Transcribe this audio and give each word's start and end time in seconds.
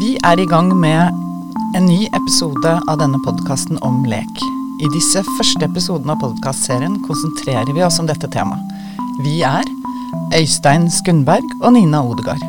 Vi 0.00 0.14
er 0.24 0.40
i 0.40 0.46
gang 0.48 0.70
med 0.80 1.12
en 1.76 1.84
ny 1.84 2.06
episode 2.16 2.70
av 2.88 2.96
denne 3.02 3.18
podkasten 3.20 3.76
om 3.84 3.98
lek. 4.08 4.38
I 4.80 4.88
disse 4.94 5.20
første 5.26 5.66
episodene 5.66 6.14
av 6.14 6.22
podkastserien 6.22 6.94
konsentrerer 7.04 7.68
vi 7.76 7.82
oss 7.84 7.98
om 8.00 8.08
dette 8.08 8.30
temaet. 8.32 8.70
Vi 9.20 9.42
er 9.44 9.68
Øystein 10.38 10.86
Skundberg 10.94 11.44
og 11.58 11.74
Nina 11.76 12.00
Odegard. 12.00 12.40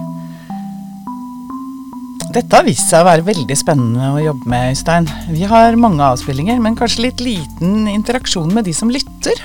Dette 2.32 2.56
har 2.56 2.64
vist 2.70 2.88
seg 2.88 3.04
å 3.04 3.10
være 3.10 3.28
veldig 3.28 3.60
spennende 3.60 4.14
å 4.14 4.24
jobbe 4.30 4.48
med, 4.56 4.72
Øystein. 4.72 5.12
Vi 5.36 5.44
har 5.52 5.76
mange 5.76 6.08
avspillinger, 6.08 6.64
men 6.64 6.80
kanskje 6.80 7.10
litt 7.10 7.26
liten 7.26 7.84
interaksjon 7.92 8.56
med 8.56 8.70
de 8.70 8.78
som 8.80 8.96
lytter. 8.96 9.44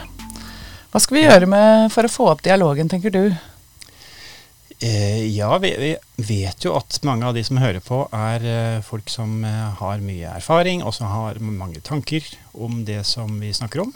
Hva 0.94 1.02
skal 1.02 1.18
vi 1.18 1.26
gjøre 1.26 1.50
med 1.50 1.90
for 1.90 2.06
å 2.06 2.14
få 2.20 2.30
opp 2.36 2.46
dialogen, 2.46 2.86
tenker 2.86 3.10
du? 3.10 3.24
Eh, 4.80 5.36
ja, 5.36 5.58
vi, 5.58 5.76
vi, 5.78 5.96
vet 6.16 6.64
jo 6.64 6.74
at 6.76 6.98
mange 7.06 7.24
av 7.24 7.36
de 7.36 7.42
som 7.44 7.56
hører 7.60 7.80
på, 7.80 8.02
er 8.12 8.44
eh, 8.44 8.82
folk 8.84 9.08
som 9.08 9.38
eh, 9.44 9.70
har 9.78 10.04
mye 10.04 10.34
erfaring, 10.36 10.82
og 10.84 10.92
som 10.94 11.08
har 11.08 11.40
mange 11.40 11.80
tanker 11.80 12.26
om 12.52 12.82
det 12.84 13.00
som 13.08 13.38
vi 13.40 13.54
snakker 13.56 13.86
om. 13.86 13.94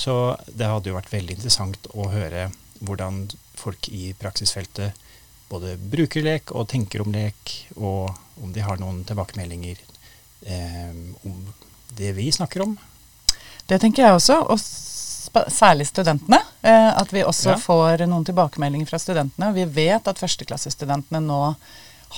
Så 0.00 0.14
det 0.56 0.64
hadde 0.64 0.88
jo 0.88 0.94
vært 0.96 1.10
veldig 1.12 1.34
interessant 1.36 1.84
å 1.92 2.06
høre 2.08 2.46
hvordan 2.80 3.26
folk 3.60 3.90
i 3.92 4.14
praksisfeltet 4.16 4.96
både 5.50 5.74
bruker 5.76 6.24
lek 6.24 6.54
og 6.56 6.70
tenker 6.72 7.02
om 7.04 7.12
lek, 7.12 7.52
og 7.76 8.08
om 8.40 8.54
de 8.54 8.64
har 8.64 8.80
noen 8.80 9.02
tilbakemeldinger 9.04 9.82
om 11.28 11.42
det 11.92 12.14
vi 12.16 12.30
snakker 12.32 12.64
om. 12.64 12.72
Det 13.68 13.82
tenker 13.84 14.06
jeg 14.06 14.16
også, 14.16 14.38
og 14.48 14.64
særlig 15.52 15.86
studentene. 15.90 16.40
Eh, 16.62 16.90
at 16.96 17.12
vi 17.12 17.24
også 17.24 17.54
ja. 17.54 17.60
får 17.60 18.06
noen 18.08 18.26
tilbakemeldinger 18.28 18.88
fra 18.90 19.00
studentene. 19.02 19.52
Vi 19.56 19.64
vet 19.64 20.08
at 20.08 20.20
førsteklassestudentene 20.22 21.22
nå 21.24 21.40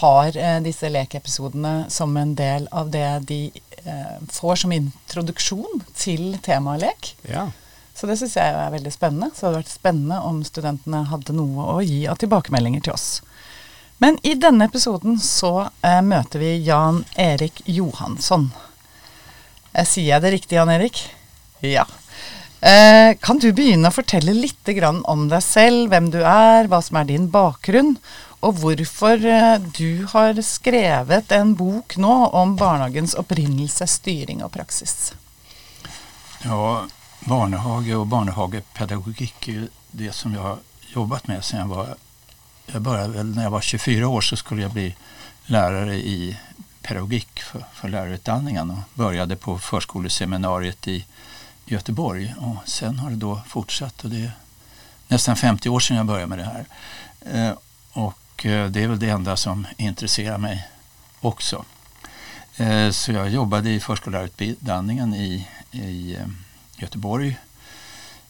har 0.02 0.36
eh, 0.36 0.60
disse 0.64 0.88
lekeepisodene 0.88 1.90
som 1.92 2.16
en 2.16 2.36
del 2.38 2.68
av 2.72 2.92
det 2.94 3.08
de 3.28 3.40
eh, 3.84 4.14
får 4.32 4.62
som 4.62 4.72
introduksjon 4.72 5.82
til 5.98 6.38
temaet 6.44 6.86
lek. 6.86 7.12
Ja. 7.28 7.50
Så 7.94 8.08
det 8.08 8.16
syns 8.18 8.38
jeg 8.38 8.54
er 8.56 8.72
veldig 8.72 8.92
spennende. 8.94 9.30
Så 9.34 9.44
det 9.44 9.48
hadde 9.50 9.60
vært 9.60 9.74
spennende 9.74 10.22
om 10.24 10.40
studentene 10.46 11.04
hadde 11.10 11.36
noe 11.36 11.68
å 11.74 11.80
gi 11.84 12.06
av 12.08 12.20
tilbakemeldinger 12.22 12.86
til 12.86 12.96
oss. 12.96 13.08
Men 14.02 14.16
i 14.26 14.32
denne 14.34 14.66
episoden 14.66 15.20
så 15.22 15.68
eh, 15.84 16.00
møter 16.02 16.42
vi 16.42 16.56
Jan 16.66 17.04
Erik 17.14 17.60
Johansson. 17.68 18.48
Eh, 19.72 19.84
sier 19.86 20.14
jeg 20.14 20.24
det 20.24 20.32
riktig, 20.34 20.56
Jan 20.56 20.72
Erik? 20.72 21.04
Ja. 21.62 21.84
Eh, 22.62 23.16
kan 23.18 23.40
du 23.42 23.48
begynne 23.50 23.90
å 23.90 23.94
fortelle 23.94 24.32
litt 24.36 24.68
om 25.10 25.28
deg 25.28 25.42
selv, 25.42 25.88
hvem 25.90 26.10
du 26.14 26.20
er, 26.22 26.68
hva 26.70 26.78
som 26.78 26.96
er 27.00 27.08
din 27.08 27.26
bakgrunn, 27.26 27.96
og 28.40 28.60
hvorfor 28.62 29.18
eh, 29.18 29.58
du 29.58 30.06
har 30.12 30.38
skrevet 30.46 31.32
en 31.32 31.56
bok 31.58 31.96
nå 31.96 32.14
om 32.30 32.54
barnehagens 32.56 33.16
opprinnelse, 33.18 33.86
styring 33.86 34.44
og 34.46 34.52
praksis? 34.54 35.12
Ja, 36.44 36.86
barnehage 37.26 37.94
och 37.94 38.06
barnehagepedagogik 38.06 39.48
är 39.48 39.68
det 39.90 40.12
som 40.12 40.34
jag 40.34 40.42
har 40.42 40.58
jobbat 40.94 41.26
med 41.26 41.44
sedan 41.44 41.60
jag 41.60 41.66
var 41.66 41.96
jag 42.66 42.82
började 42.82 43.12
väl 43.12 43.34
när 43.34 43.42
jag 43.42 43.50
var 43.50 43.60
24 43.60 44.08
år 44.08 44.20
så 44.20 44.36
skulle 44.36 44.62
jag 44.62 44.70
bli 44.70 44.94
lärare 45.46 45.94
i 45.94 46.38
pedagogik 46.82 47.42
för, 47.42 47.64
för 47.74 47.88
lärarutbildningen 47.88 48.70
och 48.70 48.78
började 48.94 49.36
på 49.36 49.58
förskoleseminariet 49.58 50.88
i 50.88 51.04
Göteborg 51.64 52.34
och 52.38 52.68
sen 52.68 52.98
har 52.98 53.10
det 53.10 53.16
då 53.16 53.40
fortsatt 53.46 54.04
och 54.04 54.10
det 54.10 54.24
är 54.24 54.32
nästan 55.08 55.36
50 55.36 55.68
år 55.68 55.80
sedan 55.80 55.96
jag 55.96 56.06
började 56.06 56.26
med 56.26 56.38
det 56.38 56.44
här. 56.44 56.66
Eh, 57.20 57.56
och 57.92 58.46
eh, 58.46 58.70
det 58.70 58.82
är 58.82 58.88
väl 58.88 58.98
det 58.98 59.08
enda 59.08 59.36
som 59.36 59.66
intresserar 59.76 60.38
mig 60.38 60.68
också. 61.20 61.64
Eh, 62.56 62.90
så 62.90 63.12
jag 63.12 63.28
jobbade 63.30 63.70
i 63.70 63.80
förskollärarutbildningen 63.80 65.14
i, 65.14 65.48
i 65.70 66.14
eh, 66.14 66.26
Göteborg. 66.76 67.38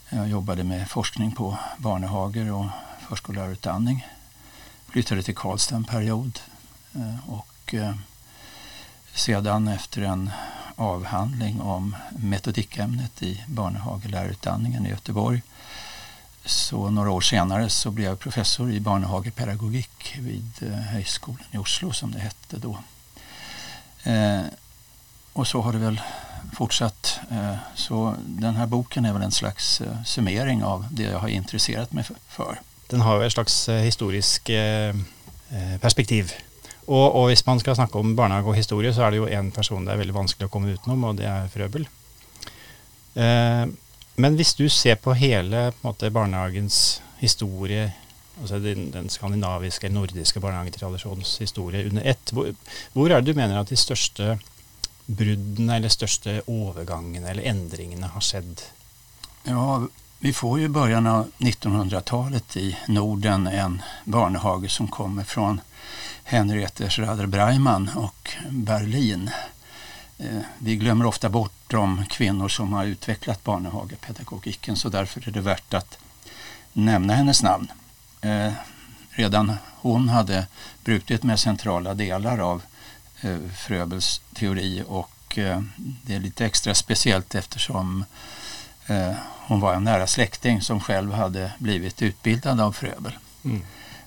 Jag 0.09 0.29
jobbade 0.29 0.65
med 0.65 0.91
forskning 0.91 1.33
på 1.33 1.59
barnehager 1.79 2.53
och 2.53 2.67
förskollärarutbildning. 3.09 4.07
Flyttade 4.89 5.23
till 5.23 5.35
Karlstad 5.35 5.77
en 5.77 5.85
period 5.85 6.39
eh, 6.95 7.31
och 7.31 7.75
sedan 9.15 9.69
efter 9.69 10.03
en 10.03 10.31
avhandling 10.83 11.61
om 11.61 11.97
metodikämnet 12.11 13.23
i 13.23 13.45
barnehagelärarutbildningen 13.47 14.87
i 14.87 14.91
Göteborg 14.91 15.43
så 16.45 16.91
några 16.91 17.11
år 17.11 17.21
senare 17.21 17.69
så 17.69 17.91
blev 17.91 18.07
jag 18.09 18.19
professor 18.19 18.73
i 18.73 18.81
barnehagepedagogik 18.81 20.17
vid 20.19 20.51
eh, 20.63 20.69
Högskolan 20.69 21.47
i 21.51 21.59
Oslo 21.59 21.93
som 21.93 22.13
det 22.13 22.19
hette 22.19 22.57
då. 22.57 22.79
Eh, 24.03 24.43
och 25.33 25.47
så 25.47 25.61
har 25.61 25.73
det 25.73 25.79
väl 25.79 26.01
fortsatt. 26.53 27.21
Eh, 27.31 27.55
så 27.75 28.15
den 28.27 28.57
här 28.57 28.67
boken 28.67 29.05
är 29.05 29.13
väl 29.13 29.23
en 29.23 29.33
slags 29.33 29.81
eh, 29.81 30.03
summering 30.05 30.65
av 30.65 30.87
det 30.91 31.03
jag 31.03 31.19
har 31.19 31.29
intresserat 31.29 31.93
mig 31.93 32.05
för. 32.29 32.61
Den 32.87 33.01
har 33.01 33.25
ett 33.25 33.33
slags 33.33 33.69
eh, 33.69 33.83
historisk 33.83 34.49
eh, 34.49 34.95
perspektiv. 35.81 36.33
Og, 36.87 37.15
og, 37.15 37.29
hvis 37.31 37.45
man 37.47 37.61
skal 37.63 37.77
snakke 37.79 37.99
om 37.99 38.17
barnehage 38.19 38.51
og 38.51 38.59
historie, 38.59 38.93
så 38.95 39.07
er 39.07 39.15
det 39.15 39.23
jo 39.23 39.31
én 39.31 39.53
person 39.55 39.85
det 39.87 39.95
er 39.95 40.01
veldig 40.03 40.17
vanskelig 40.17 40.49
å 40.49 40.53
komme 40.53 40.75
utenom, 40.75 41.05
og 41.07 41.21
det 41.21 41.29
er 41.31 41.51
Frøbel. 41.53 41.87
Eh, 43.15 43.65
men 44.23 44.37
hvis 44.37 44.55
du 44.59 44.67
ser 44.69 44.99
på 45.01 45.15
hele 45.17 45.71
på 45.77 45.89
måte, 45.89 46.11
barnehagens 46.11 47.01
historie, 47.23 47.93
altså 48.41 48.59
den, 48.59 48.91
den 48.93 49.09
skandinaviske, 49.13 49.89
nordiske 49.93 50.43
barnehagetradisjonens 50.43 51.39
historie 51.41 51.87
under 51.89 52.03
ett, 52.03 52.35
hvor, 52.35 52.51
hvor, 52.93 53.11
er 53.11 53.23
det 53.23 53.33
du 53.33 53.39
mener 53.39 53.61
at 53.61 53.71
de 53.71 53.79
største 53.79 54.37
bruddene 55.07 55.77
eller 55.77 55.93
största 55.93 56.41
övergångarna 56.47 57.31
eller 57.31 57.43
ändringarna 57.43 58.07
har 58.07 58.21
skett? 58.21 58.71
Ja, 59.45 59.83
vi 60.19 60.33
får 60.33 60.59
ju 60.59 60.65
i 60.65 60.69
början 60.69 61.07
av 61.07 61.31
1900-talet 61.39 62.57
i 62.57 62.77
Norden 62.89 63.47
en 63.47 63.83
barnehage 64.05 64.71
som 64.71 64.89
kommer 64.89 65.25
från 65.25 65.61
Henriette 66.25 66.91
Schrader 66.91 67.27
Breiman 67.27 67.91
och 67.97 68.31
Berlin. 68.51 69.31
Eh, 70.19 70.41
vi 70.59 70.77
glömmer 70.77 71.07
ofta 71.07 71.29
bort 71.29 71.53
de 71.67 72.05
kvinnor 72.07 72.49
som 72.49 72.73
har 72.73 72.85
utvecklat 72.85 73.45
barnehagepedagogiken 73.45 74.77
så 74.77 74.89
därför 74.89 75.29
är 75.29 75.33
det 75.33 75.41
värt 75.41 75.75
att 75.75 75.99
nämna 76.73 77.15
hennes 77.15 77.43
namn. 77.43 77.73
Eh, 78.21 78.53
redan 79.11 79.53
hon 79.81 80.09
hade 80.09 80.47
brutit 80.85 81.23
med 81.23 81.41
centrala 81.41 81.95
delar 81.95 82.39
av 82.39 82.63
eh, 83.21 83.39
Fröbels 83.57 84.21
teori 84.35 84.85
och 84.89 85.09
det 86.03 86.15
är 86.15 86.21
lite 86.21 86.47
extra 86.47 86.75
speciellt 86.75 87.35
eftersom 87.35 88.05
hon 89.47 89.61
var 89.61 89.75
en 89.75 89.85
nära 89.85 90.07
släkting 90.07 90.61
som 90.61 90.81
själv 90.81 91.13
hade 91.13 91.53
blivit 91.59 92.03
utbildad 92.03 92.61
av 92.61 92.73
Fröbel. 92.73 93.13
Mm. 93.45 93.63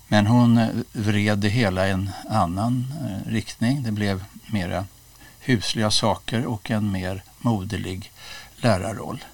Men 0.08 0.28
hon 0.28 0.58
eh, 0.58 0.70
vred 0.92 1.40
det 1.40 1.50
hela 1.50 1.88
i 1.88 1.92
en 1.92 2.10
annan 2.30 2.94
eh, 3.02 3.32
riktning. 3.32 3.84
Det 3.84 3.92
blev 3.92 4.24
mera 4.46 4.86
husliga 5.40 5.92
saker 5.92 6.46
och 6.46 6.72
en 6.72 6.92
mer 6.92 7.24
moderlig 7.38 8.12
lärarroll. 8.56 9.26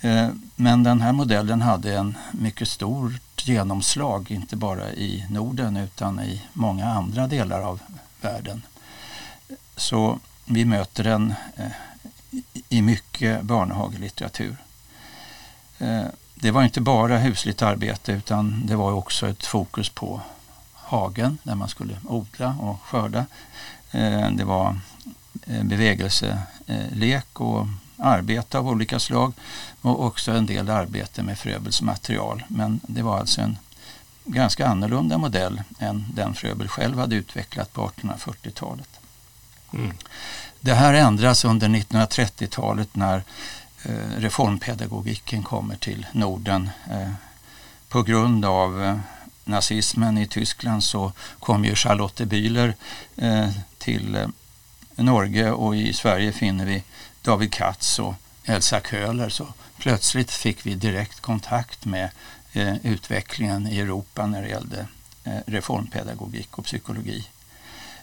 Eh, 0.00 0.28
men 0.56 0.82
den 0.82 1.00
här 1.00 1.12
modellen 1.12 1.62
hade 1.62 1.98
en 1.98 2.18
mycket 2.32 2.68
stort 2.68 3.48
genomslag, 3.48 4.30
inte 4.30 4.56
bara 4.56 4.92
i 4.92 5.26
Norden 5.30 5.76
utan 5.76 6.20
i 6.20 6.42
många 6.52 6.86
andra 6.86 7.26
delar 7.26 7.62
av 7.62 7.80
världen. 8.20 8.62
Så 9.76 10.18
vi 10.44 10.64
möter 10.64 11.04
den 11.04 11.34
eh, 11.56 11.66
i 12.68 12.82
mycket 12.82 13.42
barnhagelitteratur. 13.42 14.56
Eh, 16.36 16.42
det 16.42 16.50
var 16.50 16.62
inte 16.62 16.80
bara 16.80 17.18
husligt 17.18 17.62
arbete 17.62 18.12
utan 18.12 18.66
det 18.66 18.76
var 18.76 18.92
också 18.92 19.28
ett 19.28 19.46
fokus 19.46 19.88
på 19.88 20.20
hagen 20.74 21.38
där 21.42 21.54
man 21.54 21.68
skulle 21.68 21.96
odla 22.04 22.56
och 22.60 22.80
skörda. 22.82 23.26
Eh, 23.90 24.30
det 24.30 24.44
var 24.44 24.78
bevägelselek 25.62 27.40
och 27.40 27.66
arbete 27.96 28.58
av 28.58 28.68
olika 28.68 28.98
slag 28.98 29.32
och 29.80 30.04
också 30.04 30.32
en 30.32 30.46
del 30.46 30.70
arbete 30.70 31.22
med 31.22 31.38
Fröbels 31.38 31.82
material. 31.82 32.42
Men 32.48 32.80
det 32.82 33.02
var 33.02 33.18
alltså 33.18 33.40
en 33.40 33.58
ganska 34.24 34.66
annorlunda 34.66 35.18
modell 35.18 35.62
än 35.78 36.04
den 36.14 36.34
Fröbel 36.34 36.68
själv 36.68 36.98
hade 36.98 37.16
utvecklat 37.16 37.72
på 37.72 37.88
1840-talet. 37.88 38.88
Mm. 39.72 39.92
Det 40.60 40.74
här 40.74 40.94
ändras 40.94 41.44
under 41.44 41.68
1930-talet 41.68 42.96
när 42.96 43.16
eh, 43.16 43.22
Eh, 43.88 44.20
reformpedagogiken 44.20 45.42
kommer 45.42 45.76
till 45.76 46.06
Norden. 46.12 46.70
Eh, 46.90 47.12
på 47.88 48.02
grund 48.02 48.44
av 48.44 48.84
eh, 48.84 48.98
nazismen 49.44 50.18
i 50.18 50.26
Tyskland 50.26 50.84
så 50.84 51.12
kom 51.40 51.64
ju 51.64 51.74
Charlotte 51.74 52.20
Bühler 52.20 52.74
till 53.78 54.28
Norge 54.96 55.50
och 55.50 55.76
i 55.76 55.92
Sverige 55.92 56.32
finner 56.32 56.64
vi 56.64 56.82
David 57.22 57.52
Katz 57.52 57.98
och 57.98 58.14
Elsa 58.44 58.80
Köhler. 58.80 59.28
Så 59.28 59.46
plötsligt 59.78 60.30
fick 60.30 60.66
vi 60.66 60.74
direkt 60.74 61.20
kontakt 61.20 61.84
med 61.84 62.10
utvecklingen 62.82 63.66
i 63.66 63.78
Europa 63.78 64.26
när 64.26 64.42
det 64.42 64.48
gällde 64.48 64.86
reformpedagogik 65.46 66.58
och 66.58 66.64
psykologi. 66.64 67.28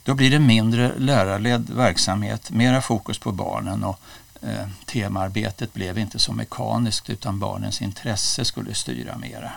Då 0.04 0.14
blir 0.14 0.32
det 0.32 0.40
mindre 0.40 0.94
lärarledd 0.98 1.70
verksamhet, 1.70 2.52
mera 2.52 2.82
fokus 2.82 3.18
på 3.18 3.32
barnen 3.32 3.84
och 3.84 4.00
eh, 4.48 4.68
temaarbetet 4.86 5.74
blev 5.74 5.98
inte 5.98 6.20
så 6.20 6.34
mekaniskt 6.34 7.10
utan 7.10 7.40
barnens 7.40 7.82
intresse 7.82 8.46
skulle 8.46 8.74
styra 8.74 9.18
mera. 9.18 9.52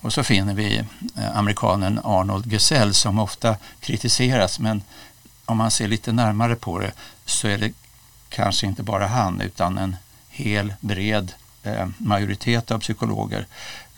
Och 0.00 0.12
så 0.12 0.22
finner 0.22 0.54
vi 0.54 0.78
eh, 1.16 1.36
amerikanen 1.38 2.00
Arnold 2.04 2.52
Gesell 2.52 2.94
som 2.94 3.18
ofta 3.18 3.56
kritiseras 3.80 4.58
men 4.58 4.82
om 5.44 5.56
man 5.58 5.70
ser 5.70 5.88
lite 5.88 6.12
närmare 6.12 6.56
på 6.56 6.78
det 6.78 6.92
så 7.24 7.48
är 7.48 7.58
det 7.58 7.72
kanske 8.28 8.66
inte 8.66 8.82
bara 8.82 9.06
han 9.06 9.40
utan 9.40 9.78
en 9.78 9.96
hel 10.28 10.74
bred 10.80 11.32
eh, 11.62 11.88
majoritet 11.98 12.70
av 12.70 12.78
psykologer 12.78 13.46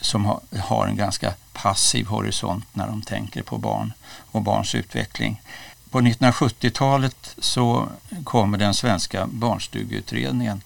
som 0.01 0.25
ha, 0.25 0.41
har 0.61 0.87
en 0.87 0.97
ganska 0.97 1.35
passiv 1.53 2.07
horisont 2.07 2.65
när 2.73 2.87
de 2.87 3.03
tänker 3.03 3.43
på 3.43 3.59
barn 3.59 3.93
och 4.31 4.43
barns 4.43 4.75
utveckling. 4.75 5.43
På 5.95 6.01
1970-talet 6.01 7.35
så 7.39 7.89
kommer 8.25 8.59
den 8.59 8.75
svenska 8.75 9.27
barnstugeutredningen 9.27 10.63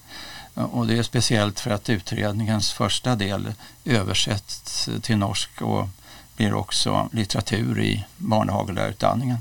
och 0.53 0.87
det 0.87 0.97
är 0.97 1.03
speciellt 1.03 1.59
för 1.59 1.71
att 1.71 1.89
utredningens 1.89 2.71
första 2.73 3.15
del 3.15 3.53
översätts 3.85 4.89
till 5.01 5.17
norsk 5.17 5.61
och 5.61 5.87
blir 6.35 6.53
också 6.53 7.09
litteratur 7.11 7.79
i 7.79 8.05
barnhagelärarutbildningen. 8.17 9.37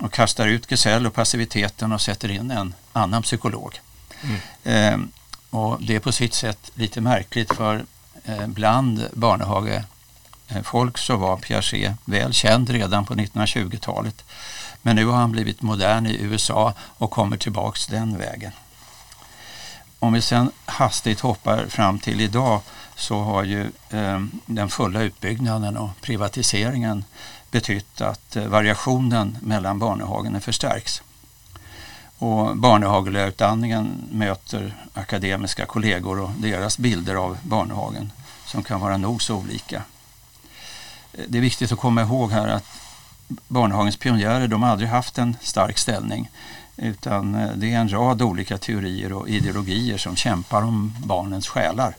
Och 0.00 0.12
kastar 0.12 0.46
ut 0.46 0.70
Gesell 0.70 1.06
och 1.06 1.14
passiviteten 1.14 1.92
och 1.92 2.00
sätter 2.00 2.30
in 2.30 2.50
en 2.50 2.74
annan 2.92 3.22
psykolog. 3.22 3.80
Mm. 4.22 4.40
Eh, 4.64 5.08
och 5.50 5.82
det 5.82 5.94
är 5.94 6.00
på 6.00 6.12
sitt 6.12 6.34
sätt 6.34 6.70
lite 6.74 7.00
märkligt 7.00 7.54
för 7.54 7.84
eh, 8.24 8.46
bland 8.46 9.06
Eh, 10.50 10.62
folk 10.62 10.98
så 10.98 11.16
var 11.16 11.36
Piaget 11.36 11.96
väl 12.04 12.32
känd 12.32 12.70
redan 12.70 13.04
på 13.04 13.14
1920-talet. 13.14 14.24
Men 14.82 14.96
nu 14.96 15.06
har 15.06 15.16
han 15.16 15.32
blivit 15.32 15.62
modern 15.62 16.06
i 16.06 16.18
USA 16.20 16.74
och 16.78 17.10
kommer 17.10 17.36
tillbaks 17.36 17.86
den 17.86 18.18
vägen. 18.18 18.52
Om 19.98 20.12
vi 20.12 20.22
sen 20.22 20.50
hastigt 20.66 21.20
hoppar 21.20 21.66
fram 21.66 21.98
till 21.98 22.20
idag 22.20 22.60
så 22.96 23.20
har 23.20 23.44
ju 23.44 23.62
eh, 23.90 24.20
den 24.46 24.68
fulla 24.68 25.02
utbyggnaden 25.02 25.76
och 25.76 25.90
privatiseringen 26.00 27.04
betytt 27.50 28.00
att 28.00 28.36
eh, 28.36 28.46
variationen 28.46 29.38
mellan 29.42 29.78
barnehagen 29.78 30.40
förstärks. 30.40 31.02
Och 32.18 32.56
barnehagelärarutbildningen 32.56 34.08
möter 34.10 34.74
akademiska 34.94 35.66
kollegor 35.66 36.20
och 36.20 36.30
deras 36.30 36.78
bilder 36.78 37.14
av 37.14 37.38
barnehagen 37.42 38.12
som 38.46 38.62
kan 38.62 38.80
vara 38.80 38.96
nog 38.96 39.22
så 39.22 39.36
olika. 39.36 39.82
Det 41.12 41.38
är 41.38 41.42
viktigt 41.42 41.72
att 41.72 41.78
komma 41.78 42.02
ihåg 42.02 42.32
här 42.32 42.48
att 42.48 42.64
Barnhagens 43.48 43.96
pionjärer 43.96 44.48
de 44.48 44.62
har 44.62 44.70
aldrig 44.70 44.88
haft 44.88 45.18
en 45.18 45.36
stark 45.40 45.78
ställning 45.78 46.28
utan 46.76 47.34
eh, 47.34 47.50
det 47.54 47.72
är 47.72 47.78
en 47.78 47.92
rad 47.92 48.22
olika 48.22 48.58
teorier 48.58 49.12
och 49.12 49.28
ideologier 49.28 49.98
som 49.98 50.16
kämpar 50.16 50.62
om 50.62 50.94
barnens 50.98 51.48
själar. 51.48 51.96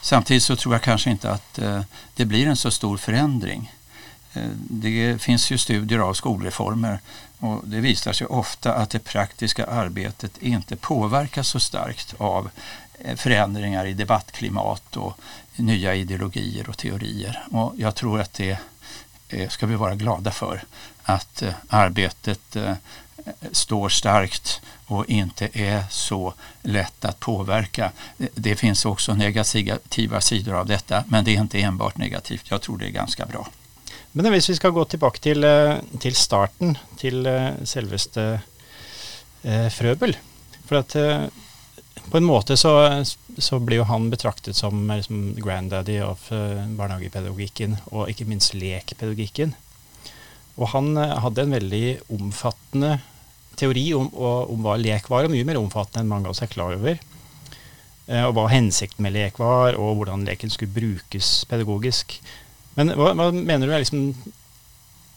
Samtidigt 0.00 0.42
så 0.42 0.56
tror 0.56 0.74
jag 0.74 0.82
kanske 0.82 1.10
inte 1.10 1.30
att 1.30 1.58
eh, 1.58 1.82
det 2.14 2.24
blir 2.24 2.46
en 2.46 2.56
så 2.56 2.70
stor 2.70 2.96
förändring. 2.96 3.72
Eh, 4.32 4.42
det 4.54 5.22
finns 5.22 5.50
ju 5.50 5.58
studier 5.58 5.98
av 5.98 6.14
skolreformer 6.14 7.00
och 7.38 7.60
det 7.64 7.80
visar 7.80 8.12
sig 8.12 8.26
ofta 8.26 8.74
att 8.74 8.90
det 8.90 8.98
praktiska 8.98 9.66
arbetet 9.66 10.38
inte 10.38 10.76
påverkas 10.76 11.48
så 11.48 11.60
starkt 11.60 12.14
av 12.18 12.50
Eh, 12.98 13.16
förändringar 13.16 13.86
i 13.86 13.92
debattklimat 13.92 14.96
och 14.96 15.18
nya 15.56 15.94
ideologier 15.94 16.68
och 16.68 16.78
teorier. 16.78 17.42
Och 17.50 17.74
jag 17.76 17.94
tror 17.94 18.20
att 18.20 18.32
det 18.32 18.58
eh, 19.28 19.48
ska 19.48 19.66
vi 19.66 19.74
vara 19.74 19.94
glada 19.94 20.30
för, 20.30 20.62
att 21.02 21.42
eh, 21.42 21.54
arbetet 21.68 22.56
står 23.52 23.88
starkt 23.88 24.60
och 24.86 25.06
inte 25.08 25.48
är 25.52 25.84
så 25.90 26.34
lätt 26.62 27.04
att 27.04 27.20
påverka. 27.20 27.92
Det 28.16 28.56
finns 28.56 28.84
också 28.84 29.14
negativa 29.14 30.20
sidor 30.20 30.54
av 30.54 30.66
detta 30.66 31.04
men 31.06 31.24
det 31.24 31.36
är 31.36 31.40
inte 31.40 31.60
enbart 31.60 31.96
negativt. 31.96 32.50
Jag 32.50 32.62
tror 32.62 32.78
det 32.78 32.86
är 32.86 32.90
ganska 32.90 33.26
bra. 33.26 33.48
Men 34.12 34.26
om 34.26 34.32
vi 34.32 34.40
ska 34.40 34.68
gå 34.68 34.84
tillbaka 34.84 35.18
till, 35.18 35.44
till 35.98 36.14
starten, 36.14 36.78
till 36.96 37.52
självaste 37.64 38.40
Fröbel. 39.70 40.16
För 40.66 40.76
att 40.76 40.96
på 42.10 42.16
en 42.16 42.24
måte 42.24 42.56
så, 42.56 43.04
så 43.38 43.58
blir 43.58 43.82
jo 43.82 43.88
han 43.88 44.10
betraktet 44.10 44.56
som 44.56 44.90
liksom 44.90 45.34
granddaddy 45.38 46.00
av 46.00 46.20
eh, 46.30 46.66
barnehagepedagogikken, 46.66 47.76
och 47.84 48.08
inte 48.08 48.24
minst 48.24 48.54
lekpedagogiken. 48.54 49.54
Og 50.56 50.68
han 50.68 50.96
eh, 50.96 51.18
hade 51.18 51.42
en 51.42 51.50
väldigt 51.50 52.10
omfattande 52.10 52.98
teori 53.54 53.94
om, 53.94 54.14
om 54.14 54.62
hva 54.64 54.76
lek 54.76 55.08
var, 55.12 55.24
og 55.24 55.32
mye 55.32 55.46
mer 55.46 55.60
omfattende 55.60 56.02
enn 56.02 56.12
mange 56.12 56.28
av 56.28 56.34
oss 56.36 56.42
er 56.42 56.52
klar 56.52 56.76
over. 56.76 57.00
Eh, 58.06 58.24
og 58.26 58.34
hva 58.36 58.48
hensikten 58.52 59.06
med 59.06 59.16
lek 59.16 59.40
var, 59.40 59.78
og 59.78 60.00
hvordan 60.00 60.26
leken 60.28 60.52
skulle 60.52 60.74
brukes 60.74 61.44
pedagogisk. 61.48 62.18
Men 62.76 62.94
hva, 62.98 63.12
hva 63.16 63.30
mener 63.32 63.68
du 63.68 63.74
er 63.74 63.84
liksom 63.84 64.14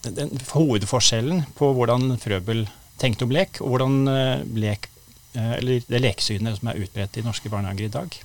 den 0.05 0.35
hovedforskjellen 0.51 1.47
på 1.57 1.71
hvordan 1.73 2.19
Frøbel 2.21 2.67
tenkte 3.01 3.25
om 3.25 3.33
lek, 3.33 3.57
og 3.63 3.73
hvordan 3.73 4.45
lek, 4.53 4.91
Eh, 5.35 5.51
eller 5.51 5.81
det 5.87 5.99
leksynet 5.99 6.59
som 6.59 6.67
är 6.67 6.73
utbrett 6.73 7.17
i 7.17 7.21
norska 7.21 7.49
barnhager 7.49 7.85
i 7.85 7.87
dag? 7.87 8.23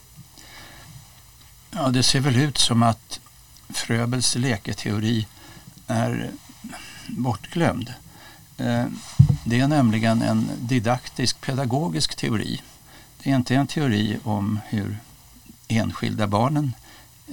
Ja, 1.71 1.89
det 1.89 2.03
ser 2.03 2.21
väl 2.21 2.37
ut 2.37 2.59
som 2.59 2.83
att 2.83 3.21
Fröbels 3.69 4.37
leketeori 4.37 5.27
är 5.87 6.31
bortglömd. 7.07 7.95
Eh, 8.59 8.85
det 9.45 9.61
är 9.61 9.69
nämligen 9.69 10.23
en 10.23 10.51
didaktisk 10.61 11.41
pedagogisk 11.41 12.15
teori. 12.15 12.63
Det 13.23 13.31
är 13.31 13.37
inte 13.37 13.55
en 13.55 13.67
teori 13.67 14.19
om 14.25 14.61
hur 14.69 14.99
enskilda 15.69 16.27
barnen 16.27 16.73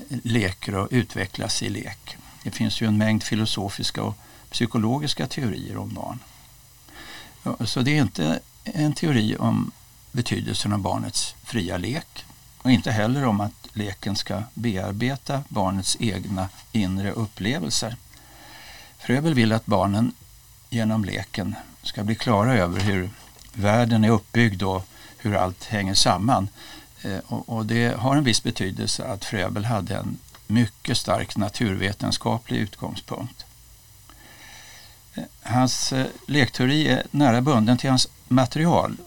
leker 0.10 0.76
och 0.76 0.88
utvecklas 0.92 1.64
i 1.64 1.70
lek. 1.70 2.18
Det 2.44 2.52
finns 2.52 2.82
ju 2.82 2.88
en 2.88 2.98
mängd 2.98 3.24
filosofiska 3.24 4.04
och 4.04 4.18
psykologiska 4.52 5.28
teorier 5.28 5.78
om 5.78 5.94
barn. 5.94 6.20
Så 7.66 7.82
det 7.82 7.98
är 7.98 8.02
inte 8.02 8.40
en 8.74 8.94
teori 8.94 9.36
om 9.40 9.72
betydelsen 10.12 10.74
av 10.74 10.80
barnets 10.80 11.36
fria 11.44 11.78
lek 11.78 12.26
och 12.58 12.72
inte 12.72 12.92
heller 12.92 13.26
om 13.26 13.42
att 13.42 13.68
leken 13.74 14.16
ska 14.16 14.44
bearbeta 14.54 15.44
barnets 15.48 15.98
egna 16.00 16.50
inre 16.72 17.12
upplevelser. 17.12 17.96
Fröbel 18.98 19.34
vill 19.34 19.52
att 19.52 19.66
barnen 19.66 20.12
genom 20.70 21.06
leken 21.06 21.56
ska 21.84 22.04
bli 22.04 22.16
klara 22.16 22.54
över 22.54 22.80
hur 22.80 23.10
världen 23.54 24.04
är 24.04 24.10
uppbyggd 24.10 24.64
och 24.64 24.88
hur 25.18 25.36
allt 25.36 25.64
hänger 25.66 25.94
samman. 25.94 26.50
Eh, 27.02 27.20
och, 27.28 27.66
det 27.66 27.98
har 27.98 28.16
en 28.16 28.24
viss 28.24 28.44
betydelse 28.44 29.06
att 29.06 29.26
Fröbel 29.26 29.66
hade 29.66 29.96
en 29.96 30.18
mycket 30.48 30.98
stark 30.98 31.38
naturvetenskaplig 31.38 32.58
utgångspunkt. 32.58 33.46
Eh, 35.14 35.24
hans 35.42 35.94
eh, 35.94 36.08
lekteori 36.28 36.88
är 36.88 37.04
nära 37.12 37.42
bunden 37.42 37.78
till 37.78 37.90
hans 37.90 38.08
material 38.28 38.98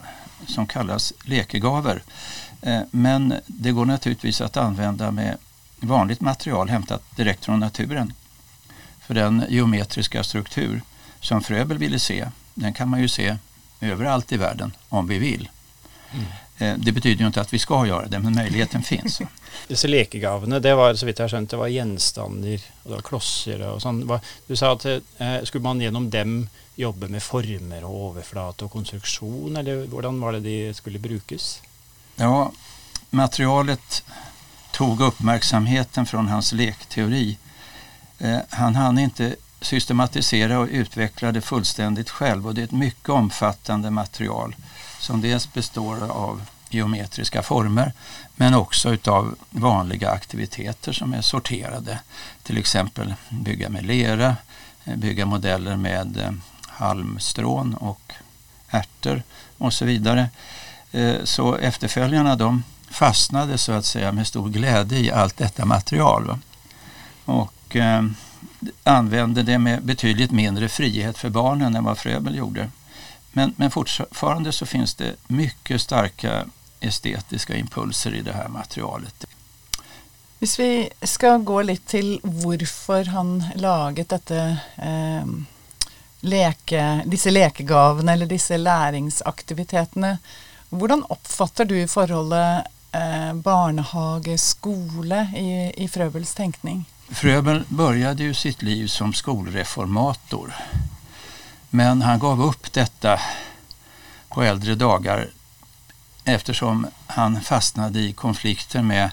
som 0.47 0.67
kallas 0.67 1.13
lekegaver. 1.25 2.03
Eh, 2.63 2.81
men 2.91 3.35
det 3.47 3.73
går 3.73 3.85
naturligtvis 3.85 4.41
att 4.41 4.57
använda 4.57 5.11
med 5.11 5.37
vanligt 5.81 6.21
material 6.21 6.69
hämtat 6.69 7.17
direkt 7.17 7.45
från 7.45 7.61
naturen. 7.61 8.13
För 9.01 9.15
den 9.15 9.45
geometriska 9.49 10.25
struktur 10.25 10.83
som 11.21 11.43
Fröbel 11.43 11.79
ville 11.79 11.99
se, 11.99 12.29
den 12.55 12.73
kan 12.73 12.89
man 12.89 13.01
ju 13.01 13.09
se 13.09 13.37
överallt 13.81 14.33
i 14.33 14.37
världen 14.37 14.73
om 14.89 15.07
vi 15.07 15.19
vill. 15.19 15.49
Mm. 16.13 16.27
Eh, 16.61 16.75
det 16.77 16.93
betyder 16.93 17.21
ju 17.21 17.27
inte 17.27 17.41
att 17.41 17.53
vi 17.55 17.59
ska 17.59 17.87
göra 17.87 18.07
det, 18.07 18.19
men 18.19 18.35
möjligheten 18.35 18.83
finns. 18.83 19.21
Dessa 19.69 19.89
lekegavene, 19.89 20.59
det 20.59 20.75
var 20.75 20.95
så 20.95 21.07
vitt 21.07 21.19
jag 21.19 21.31
skjønt, 21.31 21.51
det 21.51 21.57
var 21.57 21.69
gjenstander 21.69 22.61
och 22.83 22.91
det 22.91 22.97
var 22.97 23.03
klosser 23.03 23.63
och 23.69 23.83
sånt. 23.83 24.11
Du 24.47 24.57
sa 24.57 24.73
att 24.73 24.85
eh, 24.85 25.01
skulle 25.45 25.63
man 25.63 25.81
genom 25.81 26.11
dem 26.11 26.49
jobba 26.75 27.09
med 27.09 27.23
former 27.23 27.85
och 27.85 28.11
överflata 28.11 28.65
och 28.65 28.73
konstruktion, 28.73 29.57
eller 29.57 29.75
hur 29.75 29.87
var 30.21 30.33
det 30.33 30.41
de 30.41 30.75
skulle 30.75 30.99
brukas? 30.99 31.63
Ja, 32.17 32.53
materialet 33.11 34.05
tog 34.73 35.01
uppmärksamheten 35.01 36.07
från 36.07 36.29
hans 36.29 36.53
lekteori. 36.53 37.39
Eh, 38.19 38.39
han 38.51 38.75
hann 38.75 38.99
inte 38.99 39.37
systematisera 39.61 40.59
och 40.59 40.69
utveckla 40.71 41.33
det 41.33 41.41
fullständigt 41.41 42.11
själv 42.11 42.47
och 42.47 42.55
det 42.55 42.61
är 42.61 42.65
ett 42.65 42.73
mycket 42.73 43.09
omfattande 43.09 43.91
material 43.91 44.55
som 45.01 45.21
dels 45.21 45.53
består 45.53 46.11
av 46.11 46.43
geometriska 46.71 47.43
former 47.43 47.93
men 48.37 48.55
också 48.55 48.91
utav 48.93 49.35
vanliga 49.51 50.11
aktiviteter 50.11 50.93
som 50.93 51.15
är 51.15 51.23
sorterade. 51.23 52.01
Till 52.43 52.59
exempel 52.59 53.15
bygga 53.29 53.69
med 53.69 53.87
lera, 53.87 54.37
eh, 54.85 54.97
bygga 54.97 55.27
modeller 55.27 55.77
med 55.77 56.17
eh, 56.17 56.33
halmstrån 56.69 57.75
och 57.75 58.13
ärtor 58.69 59.23
och 59.59 59.73
så 59.73 59.85
vidare. 59.85 60.29
Eh, 60.93 61.15
så 61.25 61.57
efterföljarna 61.57 62.37
de 62.37 62.65
fastnade 62.91 63.59
så 63.59 63.73
att 63.73 63.85
säga 63.85 64.13
med 64.13 64.27
stor 64.27 64.49
glädje 64.49 64.99
i 64.99 65.11
allt 65.11 65.37
detta 65.37 65.65
material. 65.65 66.39
Och 67.25 67.77
använde 68.85 69.43
det 69.43 69.59
med 69.59 69.83
betydligt 69.83 70.31
mindre 70.31 70.69
frihet 70.69 71.19
för 71.19 71.31
barnen 71.31 71.77
än 71.77 71.85
vad 71.85 71.99
Fröbel 71.99 72.37
gjorde. 72.37 72.71
Men, 73.33 73.55
men 73.57 73.71
fortfarande 73.71 74.53
så 74.53 74.67
finns 74.67 74.95
det 74.95 75.15
mycket 75.27 75.81
starka 75.81 76.47
estetiska 76.81 77.57
impulser 77.57 78.15
i 78.15 78.23
det 78.23 78.33
här 78.33 78.49
materialet. 78.49 79.25
Om 80.41 80.49
vi 80.59 80.91
ska 81.03 81.37
gå 81.37 81.63
lite 81.63 81.91
till 81.91 82.21
varför 82.23 83.05
han 83.05 83.45
laget 83.55 84.09
dette 84.09 84.57
eh, 84.77 85.27
leke, 86.21 87.03
disse 87.07 87.31
lekegavene 87.31 88.13
eller 88.13 88.27
disse 88.27 88.57
læringsaktivitetene, 88.57 90.19
hvordan 90.69 91.05
oppfatter 91.09 91.65
du 91.65 91.89
forholdet 91.89 92.67
eh, 92.93 93.35
barnehage-skole 93.35 95.29
i, 95.37 95.73
i 95.85 95.89
Fröbels 95.89 96.35
tänkning? 96.35 96.85
Fröbel 97.09 97.65
började 97.69 98.23
ju 98.23 98.35
sitt 98.35 98.63
liv 98.63 98.87
som 98.87 99.13
skolreformator. 99.13 100.55
Men 101.71 102.03
han 102.03 102.19
gav 102.19 102.43
upp 102.43 102.73
detta 102.73 103.21
på 104.29 104.43
äldre 104.43 104.75
dagar 104.75 105.31
eftersom 106.25 106.87
han 107.07 107.41
fastnade 107.41 108.01
i 108.01 108.13
konflikter 108.13 108.83
med 108.83 109.11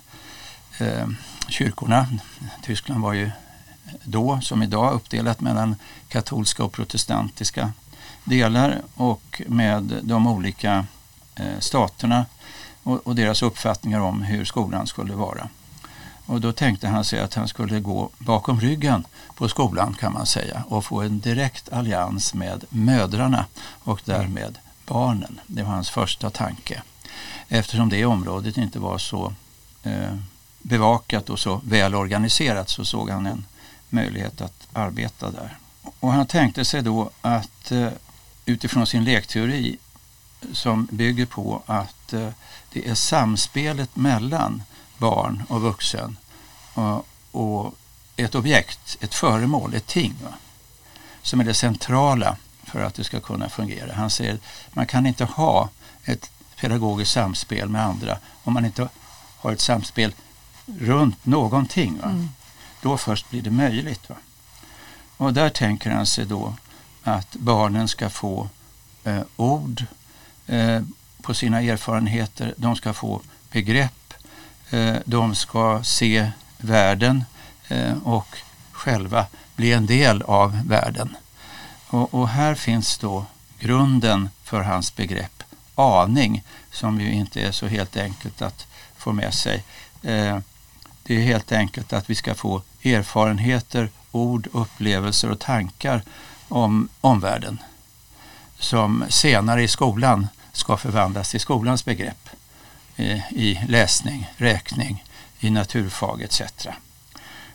eh, 0.80 1.08
kyrkorna. 1.48 2.08
Tyskland 2.64 3.02
var 3.02 3.14
ju 3.14 3.32
då 4.04 4.42
som 4.42 4.64
idag 4.64 4.94
uppdelat 4.94 5.42
mellan 5.42 5.76
katolska 6.08 6.64
och 6.64 6.72
protestantiska 6.72 7.72
delar 8.24 8.82
och 8.96 9.42
med 9.48 10.00
de 10.04 10.28
olika 10.28 10.86
eh, 11.36 11.60
staterna 11.60 12.26
och, 12.84 13.08
och 13.08 13.16
deras 13.16 13.42
uppfattningar 13.42 14.00
om 14.00 14.22
hur 14.22 14.46
skolan 14.46 14.88
skulle 14.88 15.14
vara. 15.14 15.50
Och 16.28 16.42
då 16.42 16.52
tänkte 16.52 16.88
han 16.88 17.06
sig 17.06 17.20
att 17.20 17.34
han 17.34 17.48
skulle 17.48 17.80
gå 17.80 18.10
bakom 18.18 18.62
ryggen 18.62 19.06
på 19.36 19.50
skolan 19.50 19.94
kan 20.00 20.14
man 20.14 20.26
säga 20.26 20.64
och 20.68 20.86
få 20.86 21.02
en 21.02 21.20
direkt 21.20 21.70
allians 21.74 22.34
med 22.34 22.66
mödrarna 22.70 23.46
och 23.84 24.02
därmed 24.06 24.58
barnen. 24.86 25.40
Det 25.48 25.64
var 25.64 25.72
hans 25.72 25.90
första 25.90 26.30
tanke. 26.30 26.82
Eftersom 27.48 27.90
det 27.90 28.06
området 28.06 28.58
inte 28.58 28.80
var 28.80 28.98
så 28.98 29.34
eh, 29.84 30.16
bevakat 30.62 31.30
och 31.30 31.40
så 31.40 31.62
väl 31.64 31.96
organiserat 31.96 32.70
så 32.70 32.86
såg 32.86 33.10
han 33.10 33.26
en 33.26 33.46
möjlighet 33.90 34.42
att 34.42 34.68
arbeta 34.74 35.32
där. 35.32 35.58
Och 36.00 36.14
han 36.14 36.26
tänkte 36.26 36.66
sig 36.66 36.82
då 36.82 37.10
att 37.22 37.72
eh, 37.72 37.90
utifrån 38.46 38.88
sin 38.88 39.04
lekteori 39.04 39.78
som 40.54 40.88
bygger 40.92 41.26
på 41.26 41.62
att 41.66 42.14
eh, 42.14 42.30
det 42.74 42.88
är 42.88 42.96
samspelet 42.96 43.96
mellan 43.96 44.64
barn 44.98 45.44
och 45.50 45.62
vuxen 45.62 46.18
och, 46.74 47.08
och 47.32 47.76
ett 48.16 48.36
objekt, 48.36 48.98
ett 49.02 49.14
föremål, 49.14 49.74
ett 49.74 49.88
ting 49.88 50.16
va? 50.24 50.34
som 51.22 51.40
är 51.40 51.44
det 51.44 51.54
centrala 51.54 52.38
för 52.64 52.82
att 52.82 52.94
det 52.94 53.04
ska 53.04 53.20
kunna 53.20 53.50
fungera. 53.50 53.94
Han 53.94 54.10
säger 54.10 54.34
att 54.34 54.76
man 54.76 54.86
kan 54.86 55.06
inte 55.06 55.26
ha 55.26 55.70
ett 56.04 56.32
pedagogiskt 56.60 57.12
samspel 57.12 57.70
med 57.70 57.86
andra 57.86 58.18
om 58.44 58.54
man 58.54 58.66
inte 58.66 58.90
har 59.38 59.52
ett 59.52 59.62
samspel 59.62 60.14
runt 60.66 61.26
någonting. 61.26 61.98
Va? 62.02 62.10
Mm. 62.10 62.30
Då 62.82 62.98
först 62.98 63.30
blir 63.30 63.42
det 63.42 63.52
möjligt. 63.52 64.10
Va? 64.10 64.16
Och 65.18 65.34
där 65.34 65.50
tänker 65.50 65.92
han 65.92 66.06
sig 66.06 66.26
då 66.26 66.54
att 67.04 67.36
barnen 67.36 67.88
ska 67.88 68.10
få 68.10 68.50
eh, 69.04 69.22
ord 69.36 69.86
eh, 70.48 70.82
på 71.22 71.34
sina 71.34 71.62
erfarenheter, 71.62 72.54
de 72.58 72.76
ska 72.76 72.94
få 72.94 73.22
begrepp, 73.52 74.07
Eh, 74.70 74.96
de 75.06 75.36
ska 75.36 75.84
se 75.84 76.32
världen 76.58 77.26
eh, 77.68 77.98
och 78.04 78.38
själva 78.72 79.26
bli 79.56 79.74
en 79.74 79.86
del 79.86 80.22
av 80.22 80.68
världen. 80.68 81.18
Och, 81.88 82.14
och, 82.14 82.30
här 82.30 82.56
finns 82.56 82.98
då 82.98 83.26
grunden 83.60 84.30
för 84.44 84.62
hans 84.62 84.96
begrepp 84.96 85.44
aning 85.76 86.44
som 86.72 87.02
ju 87.02 87.12
inte 87.12 87.42
är 87.42 87.52
så 87.52 87.68
helt 87.68 87.98
enkelt 87.98 88.42
att 88.42 88.68
få 88.98 89.14
med 89.14 89.34
sig. 89.34 89.64
Eh, 90.04 90.40
det 91.04 91.16
är 91.16 91.22
helt 91.22 91.52
enkelt 91.52 91.94
att 91.94 92.10
vi 92.10 92.16
ska 92.16 92.36
få 92.36 92.62
erfarenheter, 92.84 93.90
ord, 94.12 94.48
upplevelser 94.52 95.32
och 95.32 95.40
tankar 95.40 96.02
om 96.48 96.90
omvärlden 97.02 97.60
som 98.60 99.04
senare 99.10 99.64
i 99.64 99.68
skolan 99.68 100.28
ska 100.52 100.78
förvandlas 100.78 101.32
till 101.32 101.40
skolans 101.40 101.86
begrepp 101.86 102.30
i 103.30 103.60
läsning, 103.68 104.30
räkning, 104.38 105.04
i 105.40 105.50
naturfag 105.50 106.22
etc. 106.22 106.42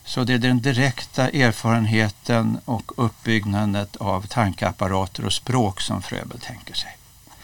Så 0.05 0.25
det 0.25 0.35
är 0.35 0.39
den 0.39 0.61
direkta 0.61 1.29
erfarenheten 1.29 2.59
och 2.65 2.93
uppbyggnaden 2.97 3.87
av 4.01 4.27
tankeapparater 4.27 5.25
och 5.25 5.33
språk 5.33 5.81
som 5.81 6.03
Fröbel 6.03 6.41
tänker 6.41 6.75
sig. 6.75 6.97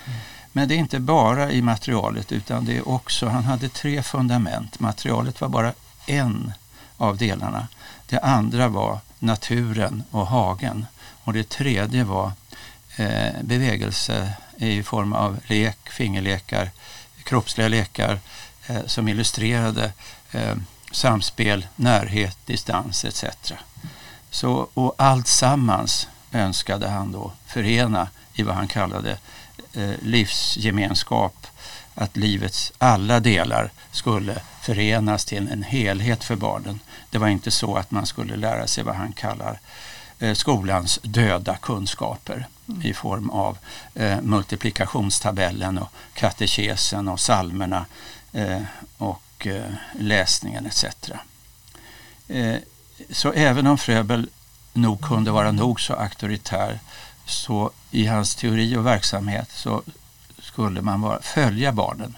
Mm. 0.07 0.19
Men 0.53 0.69
det 0.69 0.75
är 0.75 0.79
inte 0.79 1.01
bara 1.01 1.53
i 1.53 1.63
materialet 1.63 2.33
utan 2.33 2.65
det 2.65 2.77
är 2.77 2.89
också, 2.89 3.29
han 3.29 3.45
hade 3.45 3.69
tre 3.69 4.03
fundament. 4.03 4.81
Materialet 4.81 5.41
var 5.41 5.49
bara 5.49 5.73
en 6.07 6.53
av 6.97 7.17
delarna. 7.17 7.69
Det 8.07 8.19
andra 8.19 8.69
var 8.69 8.99
naturen 9.19 10.03
och 10.11 10.27
hagen 10.27 10.87
och 11.25 11.33
det 11.33 11.49
tredje 11.49 12.05
var 12.05 12.33
eh, 12.97 13.33
bevegelse 13.43 14.33
i 14.57 14.83
form 14.83 15.13
av 15.13 15.39
lek, 15.47 15.91
fingerlekar, 15.91 16.71
kroppsliga 17.29 17.69
lekar 17.69 18.21
eh, 18.67 18.87
som 18.87 19.09
illustrerade 19.09 19.93
eh, 20.33 20.57
samspel, 20.93 21.67
närhet, 21.77 22.39
distans 22.47 23.05
etc. 23.05 23.25
Så, 24.31 24.69
och 24.75 24.95
allt 24.97 25.27
sammans 25.27 26.09
önskade 26.33 26.89
han 26.89 27.13
då 27.13 27.33
förena 27.47 28.09
i 28.35 28.43
vad 28.43 28.55
han 28.55 28.69
kallade 28.69 29.19
eh, 29.73 29.91
livsgemenskap, 30.03 31.47
att 31.95 32.17
livets 32.17 32.73
alla 32.79 33.21
delar 33.21 33.71
skulle 33.91 34.41
förenas 34.63 35.25
till 35.25 35.49
en 35.49 35.63
helhet 35.63 36.25
för 36.25 36.37
barnen. 36.37 36.81
Det 37.11 37.19
var 37.19 37.29
inte 37.29 37.51
så 37.51 37.77
att 37.77 37.91
man 37.91 38.07
skulle 38.07 38.37
lära 38.37 38.67
sig 38.67 38.85
vad 38.85 38.95
han 38.95 39.13
kallar 39.13 39.61
eh, 40.19 40.35
skolans 40.35 40.99
döda 41.03 41.57
kunskaper 41.57 42.47
i 42.83 42.95
form 42.95 43.31
av 43.31 43.59
eh, 43.95 44.21
multiplikationstabellen 44.21 45.79
och 45.79 45.93
katekesen 46.15 47.09
och 47.09 47.21
salmerna 47.21 47.87
eh, 48.33 48.63
och 48.99 49.47
eh, 49.47 49.73
läsningen 49.99 50.67
etc. 50.67 50.85
Eh, 52.29 52.57
så 53.11 53.33
även 53.33 53.67
om 53.67 53.79
Fröbel 53.79 54.29
nog 54.73 55.01
kunde 55.01 55.31
vara 55.31 55.53
nog 55.53 55.81
så 55.81 55.95
auktoritär 55.95 56.79
så 57.27 57.71
i 57.91 58.07
hans 58.07 58.35
teori 58.35 58.77
och 58.77 58.87
verksamhet 58.87 59.51
så 59.51 59.83
skulle 60.39 60.83
man 60.83 61.01
vara, 61.01 61.23
följa 61.23 61.73
barnen 61.73 62.15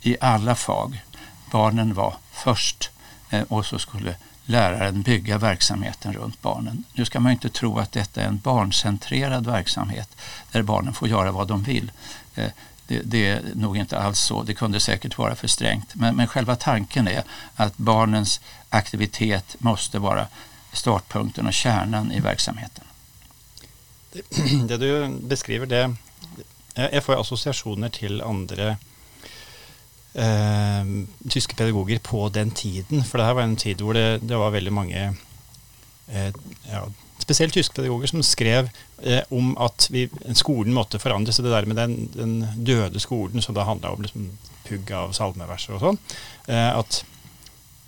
i 0.00 0.16
alla 0.20 0.54
fag. 0.54 1.02
Barnen 1.50 1.94
var 1.94 2.16
först 2.32 2.90
eh, 3.30 3.42
och 3.42 3.66
så 3.66 3.78
skulle 3.78 4.16
läraren 4.46 5.02
bygga 5.02 5.38
verksamheten 5.38 6.12
runt 6.12 6.42
barnen. 6.42 6.84
Nu 6.92 7.04
ska 7.04 7.20
man 7.20 7.32
inte 7.32 7.48
tro 7.48 7.78
att 7.78 7.92
detta 7.92 8.22
är 8.22 8.26
en 8.26 8.38
barncentrerad 8.38 9.46
verksamhet 9.46 10.16
där 10.52 10.62
barnen 10.62 10.94
får 10.94 11.08
göra 11.08 11.32
vad 11.32 11.48
de 11.48 11.62
vill. 11.62 11.92
Eh, 12.34 12.50
det, 12.86 13.00
det, 13.04 13.26
är 13.26 13.42
nog 13.54 13.76
inte 13.76 13.98
alls 13.98 14.20
så. 14.20 14.42
Det 14.42 14.54
kunde 14.54 14.80
säkert 14.80 15.18
vara 15.18 15.34
för 15.34 15.48
strängt. 15.48 15.94
Men, 15.94 16.16
men 16.16 16.26
själva 16.26 16.56
tanken 16.56 17.08
är 17.08 17.22
att 17.56 17.76
barnens 17.76 18.40
aktivitet 18.68 19.56
måste 19.58 19.98
vara 19.98 20.26
startpunkten 20.72 21.46
och 21.46 21.52
kärnan 21.52 22.12
i 22.12 22.20
verksamheten. 22.20 22.84
Det, 24.12 24.22
det 24.68 24.76
du 24.76 25.08
beskriver, 25.08 25.66
det 25.66 25.96
Jag 26.74 27.04
får 27.04 27.20
associationer 27.20 27.88
till 27.88 28.22
andra 28.22 28.76
eh, 30.14 30.84
tyske 31.30 31.54
pedagoger 31.54 31.98
på 31.98 32.28
den 32.28 32.50
tiden. 32.50 33.04
For 33.04 33.18
det 33.18 33.24
här 33.24 33.34
var 33.34 33.42
en 33.42 33.56
tid 33.56 33.80
hvor 33.80 33.94
det, 33.94 34.18
det 34.22 34.36
var 34.36 34.50
väldigt 34.50 34.72
många 34.72 35.14
eh, 36.08 36.32
ja, 36.70 36.86
spesielt 37.18 37.54
tyske 37.54 37.74
pedagoger 37.74 38.06
som 38.06 38.22
skrev 38.22 38.70
eh, 39.02 39.22
om 39.28 39.58
at 39.58 39.88
vi, 39.90 40.08
skolen 40.34 40.74
måtte 40.74 40.98
forandres. 40.98 41.36
Det 41.36 41.50
der 41.50 41.66
med 41.66 41.76
den, 41.76 42.10
den 42.14 42.46
døde 42.56 43.00
skolen 43.00 43.42
som 43.42 43.54
da 43.54 43.64
handla 43.68 43.90
om 43.90 44.02
liksom, 44.02 44.28
pugg 44.68 44.92
av 44.92 45.14
salmeverser 45.16 45.76
og 45.76 45.86
sånn. 45.86 46.02
Eh, 46.48 46.68
at, 46.78 47.02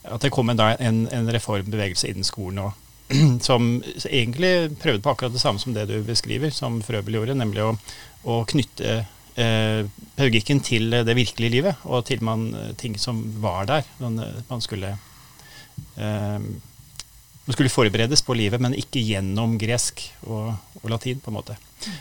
at, 0.05 0.23
det 0.23 0.33
kom 0.35 0.51
en, 0.51 0.61
en, 0.61 1.05
en 1.13 1.31
reformbevegelse 1.35 2.11
innen 2.11 2.27
skolen 2.27 2.67
òg. 2.69 2.81
som 3.45 3.83
egentlig 4.09 4.79
prøvde 4.81 5.03
på 5.05 5.11
akkurat 5.13 5.35
det 5.35 5.43
samme 5.43 5.61
som 5.61 5.75
det 5.77 5.85
du 5.91 5.99
beskriver, 6.07 6.49
som 6.51 6.81
Frøbel 6.83 7.19
gjorde, 7.19 7.37
nemlig 7.37 7.61
å, 7.61 7.75
å 8.25 8.39
knytte 8.49 9.03
Eh, 9.35 9.87
pedagogikken 10.15 10.61
til 10.63 10.95
det 10.95 11.17
virkelige 11.17 11.51
livet, 11.51 11.81
og 11.91 12.05
til 12.07 12.23
man, 12.23 12.55
eh, 12.55 12.75
ting 12.79 12.95
som 13.01 13.19
var 13.43 13.67
der. 13.67 13.83
Man, 13.99 14.19
eh, 14.19 14.43
man 14.49 14.61
skulle 14.61 14.97
eh, 15.99 16.39
man 17.47 17.53
skulle 17.53 17.69
forberedes 17.69 18.23
på 18.23 18.35
livet, 18.35 18.61
men 18.61 18.77
ikke 18.79 19.03
gjennom 19.05 19.59
gresk 19.61 20.01
og, 20.23 20.55
og 20.83 20.91
latin. 20.91 21.21
på 21.21 21.31
en 21.31 21.37
måte. 21.37 21.57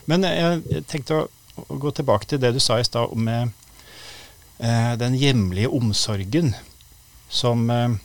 Men 0.05 0.23
jeg 0.23 0.85
tenkte 0.87 1.17
å, 1.17 1.27
å, 1.57 1.79
gå 1.81 1.91
tilbake 1.91 2.29
til 2.29 2.39
det 2.39 2.53
du 2.55 2.61
sa 2.63 2.79
i 2.79 2.85
stad 2.87 3.11
om 3.11 3.27
eh, 3.27 4.93
den 5.01 5.17
hjemlige 5.19 5.67
omsorgen 5.73 6.53
som, 7.27 7.65
eh, 7.69 7.97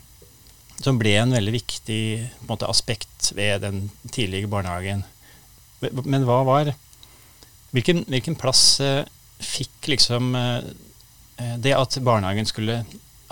som 0.81 0.99
ble 0.99 1.15
en 1.21 1.37
veldig 1.37 1.53
viktig 1.55 2.01
på 2.41 2.43
en 2.43 2.51
måte, 2.51 2.67
aspekt 2.67 3.31
ved 3.37 3.61
den 3.63 3.87
tidlige 4.11 4.51
barnehagen. 4.51 5.05
Men 6.03 6.27
hva 6.27 6.43
var 6.43 6.75
Hvilken, 7.69 8.01
hvilken 8.09 8.33
plass 8.33 8.81
fikk 9.39 9.87
liksom 9.93 10.35
eh, 10.35 10.57
eh, 11.37 11.55
det 11.57 11.75
at 11.77 11.97
barnehagen 12.03 12.45
skulle 12.45 12.83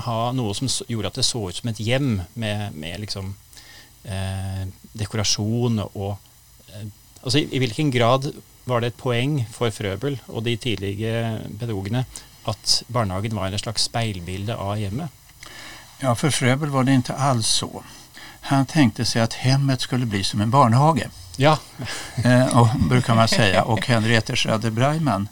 ha 0.06 0.20
noe 0.36 0.54
som 0.56 0.70
gjorde 0.88 1.12
at 1.12 1.20
det 1.20 1.26
så 1.26 1.48
ut 1.50 1.60
som 1.60 1.72
et 1.72 1.82
hjem 1.82 2.22
med, 2.34 2.76
med 2.78 3.02
liksom 3.02 3.34
eh, 4.04 4.68
dekorasjon 4.94 5.84
og 5.90 6.16
eh, 6.74 6.88
Altså 7.18 7.42
i, 7.42 7.48
i, 7.52 7.60
hvilken 7.60 7.90
grad 7.92 8.30
var 8.70 8.80
det 8.80 8.92
et 8.92 9.00
poeng 9.02 9.40
for 9.52 9.74
Frøbel 9.74 10.20
og 10.30 10.44
de 10.46 10.54
tidlige 10.56 11.42
pedagogene 11.60 12.06
att 12.48 12.84
barnhagen 12.88 13.36
var 13.36 13.48
en 13.48 13.60
slags 13.60 13.84
speilbilde 13.84 14.56
av 14.56 14.76
hemmet? 14.76 15.10
Ja, 16.00 16.16
för 16.16 16.30
Fröbel 16.30 16.70
var 16.70 16.84
det 16.84 16.94
inte 16.94 17.14
alls 17.14 17.48
så. 17.48 17.84
Han 18.42 18.66
tänkte 18.66 19.06
sig 19.06 19.22
att 19.22 19.34
hemmet 19.34 19.82
skulle 19.82 20.06
bli 20.06 20.24
som 20.24 20.42
en 20.42 20.52
barnhage. 20.52 21.08
Ja. 21.36 21.60
eh, 22.16 22.58
och, 22.58 22.68
brukar 22.90 23.16
man 23.16 23.28
säga. 23.28 23.64
Och 23.64 23.88
Henriette 23.88 24.36
Schrader 24.36 24.70
Breiman 24.70 25.28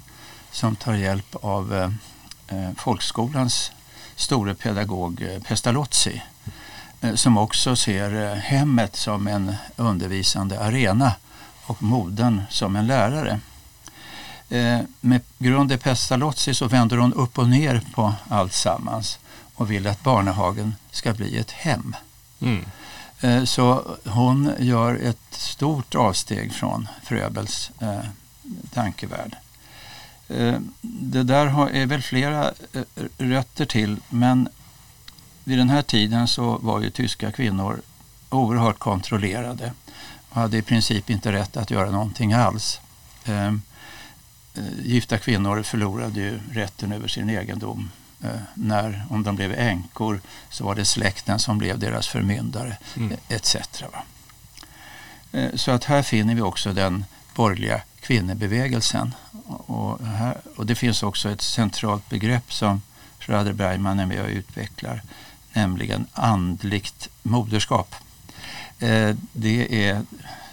som 0.56 0.76
tar 0.76 0.94
hjälp 0.94 1.36
av 1.42 1.74
eh, 1.74 1.90
eh, 2.58 2.70
folkskolans 2.78 3.72
store 4.16 4.56
pedagog 4.56 5.22
eh, 5.22 5.42
Pestalozzi 5.42 6.22
som 7.16 7.38
också 7.38 7.76
ser 7.76 8.36
hemmet 8.36 8.96
som 8.96 9.28
en 9.28 9.56
undervisande 9.76 10.60
arena 10.60 11.14
och 11.66 11.84
moden 11.84 12.42
som 12.50 12.76
en 12.76 12.88
lärare. 12.88 13.40
Med 15.02 15.22
grund 15.38 15.72
i 15.72 15.78
Pestalozzi 15.78 16.54
så 16.54 16.68
vänder 16.68 16.98
hon 16.98 17.14
upp 17.14 17.38
och 17.38 17.50
ner 17.50 17.82
på 17.94 18.14
allt 18.30 18.54
sammans 18.54 19.20
och 19.56 19.72
vill 19.72 19.88
att 19.88 20.04
Barnehagen 20.04 20.76
ska 20.92 21.14
bli 21.14 21.38
ett 21.38 21.52
hem. 21.52 21.96
Mm. 22.40 22.66
Så 23.46 23.98
hon 24.06 24.52
gör 24.60 24.96
ett 24.96 25.28
stort 25.32 25.96
avsteg 25.96 26.54
från 26.54 26.88
Fröbels 27.04 27.72
eh, 27.80 28.00
tankevärld. 28.74 29.36
Eh, 30.30 30.60
det 30.82 31.24
där 31.24 31.46
har, 31.46 31.70
är 31.70 31.86
väl 31.86 32.02
flera 32.02 32.54
eh, 32.74 32.82
rötter 33.18 33.66
till 33.66 33.98
men 34.10 34.50
vid 35.44 35.58
den 35.58 35.70
här 35.70 35.82
tiden 35.82 36.28
så 36.28 36.58
var 36.58 36.82
ju 36.82 36.90
tyska 36.90 37.32
kvinnor 37.32 37.82
oerhört 38.30 38.80
kontrollerade 38.80 39.74
och 40.30 40.36
hade 40.36 40.58
i 40.58 40.62
princip 40.62 41.10
inte 41.10 41.32
rätt 41.32 41.58
att 41.58 41.72
göra 41.72 41.92
någonting 41.92 42.34
alls. 42.34 42.82
Eh, 43.26 43.54
gifta 44.84 45.18
kvinnor 45.18 45.64
förlorade 45.64 46.20
ju 46.20 46.40
rätten 46.52 46.92
över 46.92 47.08
sin 47.08 47.30
egendom. 47.30 47.92
När, 48.54 49.06
om 49.10 49.24
de 49.24 49.36
blev 49.36 49.54
änkor 49.54 50.22
så 50.50 50.66
var 50.66 50.76
det 50.76 50.86
släkten 50.86 51.40
som 51.40 51.58
blev 51.58 51.80
deras 51.80 52.08
förmyndare 52.08 52.78
mm. 52.98 53.18
Etc. 53.30 53.56
Så 55.56 55.72
att 55.72 55.84
här 55.84 56.04
finner 56.04 56.36
vi 56.36 56.42
också 56.42 56.74
den 56.74 57.06
borgerliga 57.36 57.82
kvinnobevägelsen. 58.06 59.14
Och, 59.48 60.06
här, 60.06 60.38
och 60.56 60.66
det 60.66 60.76
finns 60.76 61.04
också 61.04 61.30
ett 61.30 61.42
centralt 61.42 62.10
begrepp 62.10 62.54
som 62.54 62.82
Schrader 63.20 63.54
Bergman 63.54 64.00
är 64.00 64.06
med 64.06 64.22
och 64.22 64.30
utvecklar, 64.30 65.02
nämligen 65.54 66.08
andligt 66.14 67.10
moderskap. 67.24 67.96
Eh, 68.80 69.16
det 69.34 69.88
är 69.88 70.02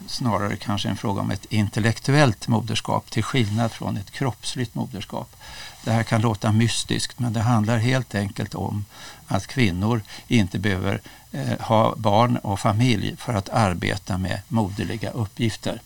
snarare 0.06 0.56
kanske 0.56 0.88
en 0.88 0.96
fråga 0.96 1.20
om 1.20 1.30
ett 1.30 1.52
intellektuellt 1.52 2.48
moderskap 2.48 3.10
till 3.10 3.22
skillnad 3.22 3.72
från 3.72 3.96
ett 3.96 4.10
kroppsligt 4.10 4.74
moderskap. 4.74 5.36
Det 5.84 5.90
här 5.92 6.02
kan 6.02 6.20
låta 6.20 6.52
mystiskt 6.52 7.18
men 7.18 7.32
det 7.32 7.40
handlar 7.40 7.78
helt 7.78 8.14
enkelt 8.14 8.54
om 8.54 8.84
att 9.26 9.46
kvinnor 9.46 10.02
inte 10.28 10.58
behöver 10.58 11.00
eh, 11.32 11.58
ha 11.60 11.94
barn 11.96 12.36
och 12.36 12.60
familj 12.60 13.16
för 13.16 13.34
att 13.34 13.48
arbeta 13.48 14.18
med 14.18 14.40
moderliga 14.48 15.10
uppgifter. 15.10 15.80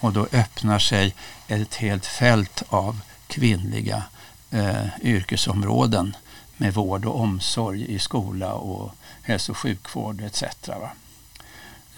Och 0.00 0.12
då 0.12 0.26
öppnar 0.32 0.78
sig 0.78 1.14
ett 1.48 1.74
helt 1.74 2.06
fält 2.06 2.62
av 2.68 3.00
kvinnliga 3.26 4.02
eh, 4.50 4.86
yrkesområden 5.02 6.16
med 6.56 6.74
vård 6.74 7.04
och 7.04 7.20
omsorg 7.20 7.94
i 7.94 7.98
skola 7.98 8.52
och 8.52 8.94
hälso 9.22 9.52
och 9.52 9.58
sjukvård 9.58 10.20
etc. 10.20 10.42
Va? 10.66 10.90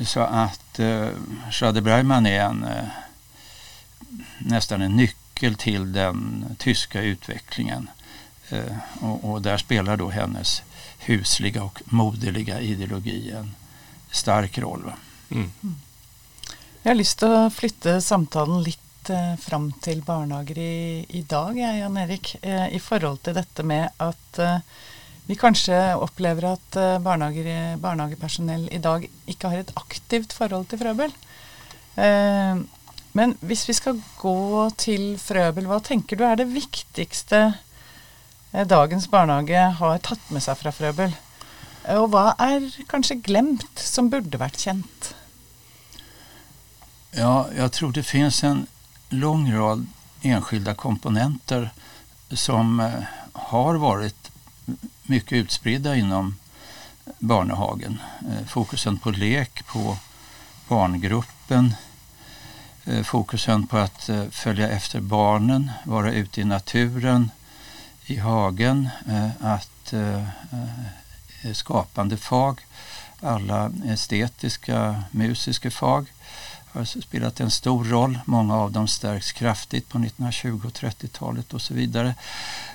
Så 0.01 0.21
att 0.21 0.79
eh, 0.79 1.09
Schade 1.51 1.81
Breiman 1.81 2.27
är 2.27 2.41
en, 2.41 2.65
eh, 2.65 2.85
nästan 4.39 4.83
en 4.83 4.97
nyckel 4.97 5.55
till 5.55 5.93
den 5.93 6.45
tyska 6.59 7.03
utvecklingen. 7.03 7.91
Eh, 8.49 8.77
och, 9.01 9.31
och, 9.31 9.43
där 9.43 9.57
spelar 9.57 9.97
då 9.97 10.11
hennes 10.11 10.63
husliga 10.99 11.63
och 11.63 11.83
moderliga 11.85 12.61
ideologi 12.61 13.31
en 13.31 13.55
stark 14.11 14.59
roll. 14.59 14.93
Mm. 15.31 15.53
Jag 16.85 16.91
har 16.91 16.95
lust 16.95 17.23
att 17.23 17.55
flytta 17.55 18.01
samtalen 18.01 18.63
lite 18.63 19.15
eh, 19.15 19.37
fram 19.37 19.73
till 19.73 20.03
barnhager 20.03 20.59
i, 20.59 21.07
idag, 21.09 21.59
Jan 21.59 21.97
Erik, 21.97 22.37
eh, 22.43 22.75
i 22.75 22.81
förhållande 22.81 23.23
till 23.23 23.35
detta 23.35 23.63
med 23.63 23.91
att 23.97 24.39
eh, 24.39 24.59
vi 25.27 25.35
kanskje 25.35 25.95
opplever 25.95 26.45
at 26.53 26.77
eh, 26.77 26.99
barnehagepersonell 26.99 28.69
i 28.73 28.79
dag 28.79 29.07
ikke 29.27 29.53
har 29.53 29.63
et 29.63 29.71
aktivt 29.79 30.35
forhold 30.35 30.67
til 30.73 30.83
Frøbel. 30.83 31.15
Eh, 31.95 32.59
men 33.13 33.37
hvis 33.41 33.69
vi 33.69 33.79
skal 33.79 34.03
gå 34.19 34.71
til 34.75 35.07
Frøbel, 35.23 35.71
hva 35.71 35.79
tenker 35.79 36.19
du 36.19 36.27
er 36.27 36.43
det 36.43 36.51
viktigste 36.51 37.45
eh, 37.47 38.67
dagens 38.67 39.07
barnehage 39.07 39.69
har 39.79 40.03
tatt 40.03 40.35
med 40.35 40.43
seg 40.43 40.59
fra 40.59 40.75
Frøbel? 40.75 41.15
Og 41.95 42.11
hva 42.11 42.33
er 42.43 42.73
kanskje 42.91 43.23
glemt 43.23 43.71
som 43.79 44.11
burde 44.11 44.43
vært 44.43 44.67
kjent? 44.67 45.15
Ja, 47.15 47.49
jag 47.57 47.73
tror 47.73 47.93
det 47.93 48.03
finns 48.03 48.45
en 48.45 48.67
lång 49.09 49.53
rad 49.53 49.87
enskilda 50.23 50.75
komponenter 50.75 51.71
som 52.31 52.81
eh, 52.81 52.93
har 53.33 53.75
varit 53.75 54.31
mycket 55.03 55.33
utspridda 55.33 55.97
inom 55.97 56.37
barnehagen. 57.19 57.99
Eh, 58.21 58.47
fokusen 58.47 58.99
på 58.99 59.11
lek, 59.11 59.67
på 59.67 59.97
barngruppen, 60.69 61.75
eh, 62.85 63.03
fokusen 63.03 63.67
på 63.67 63.77
att 63.77 64.11
följa 64.31 64.69
efter 64.69 65.01
barnen, 65.01 65.71
vara 65.85 66.13
ute 66.13 66.41
i 66.41 66.45
naturen, 66.45 67.31
i 68.07 68.17
hagen, 68.17 68.89
att 69.41 69.95
skapande 71.53 72.17
fag, 72.17 72.61
alla 73.21 73.71
estetiska, 73.85 75.03
musiska 75.11 75.71
fag 75.71 76.07
har 76.73 76.85
spelat 76.85 77.41
en 77.41 77.51
stor 77.51 77.85
roll. 77.85 78.19
Många 78.25 78.57
av 78.57 78.73
dem 78.73 78.89
stärks 78.89 79.33
kraftigt 79.33 79.89
på 79.89 79.99
1920 79.99 80.61
och 80.65 80.73
30-talet 80.73 81.55
och 81.55 81.63
så 81.63 81.75
vidare. 81.75 82.15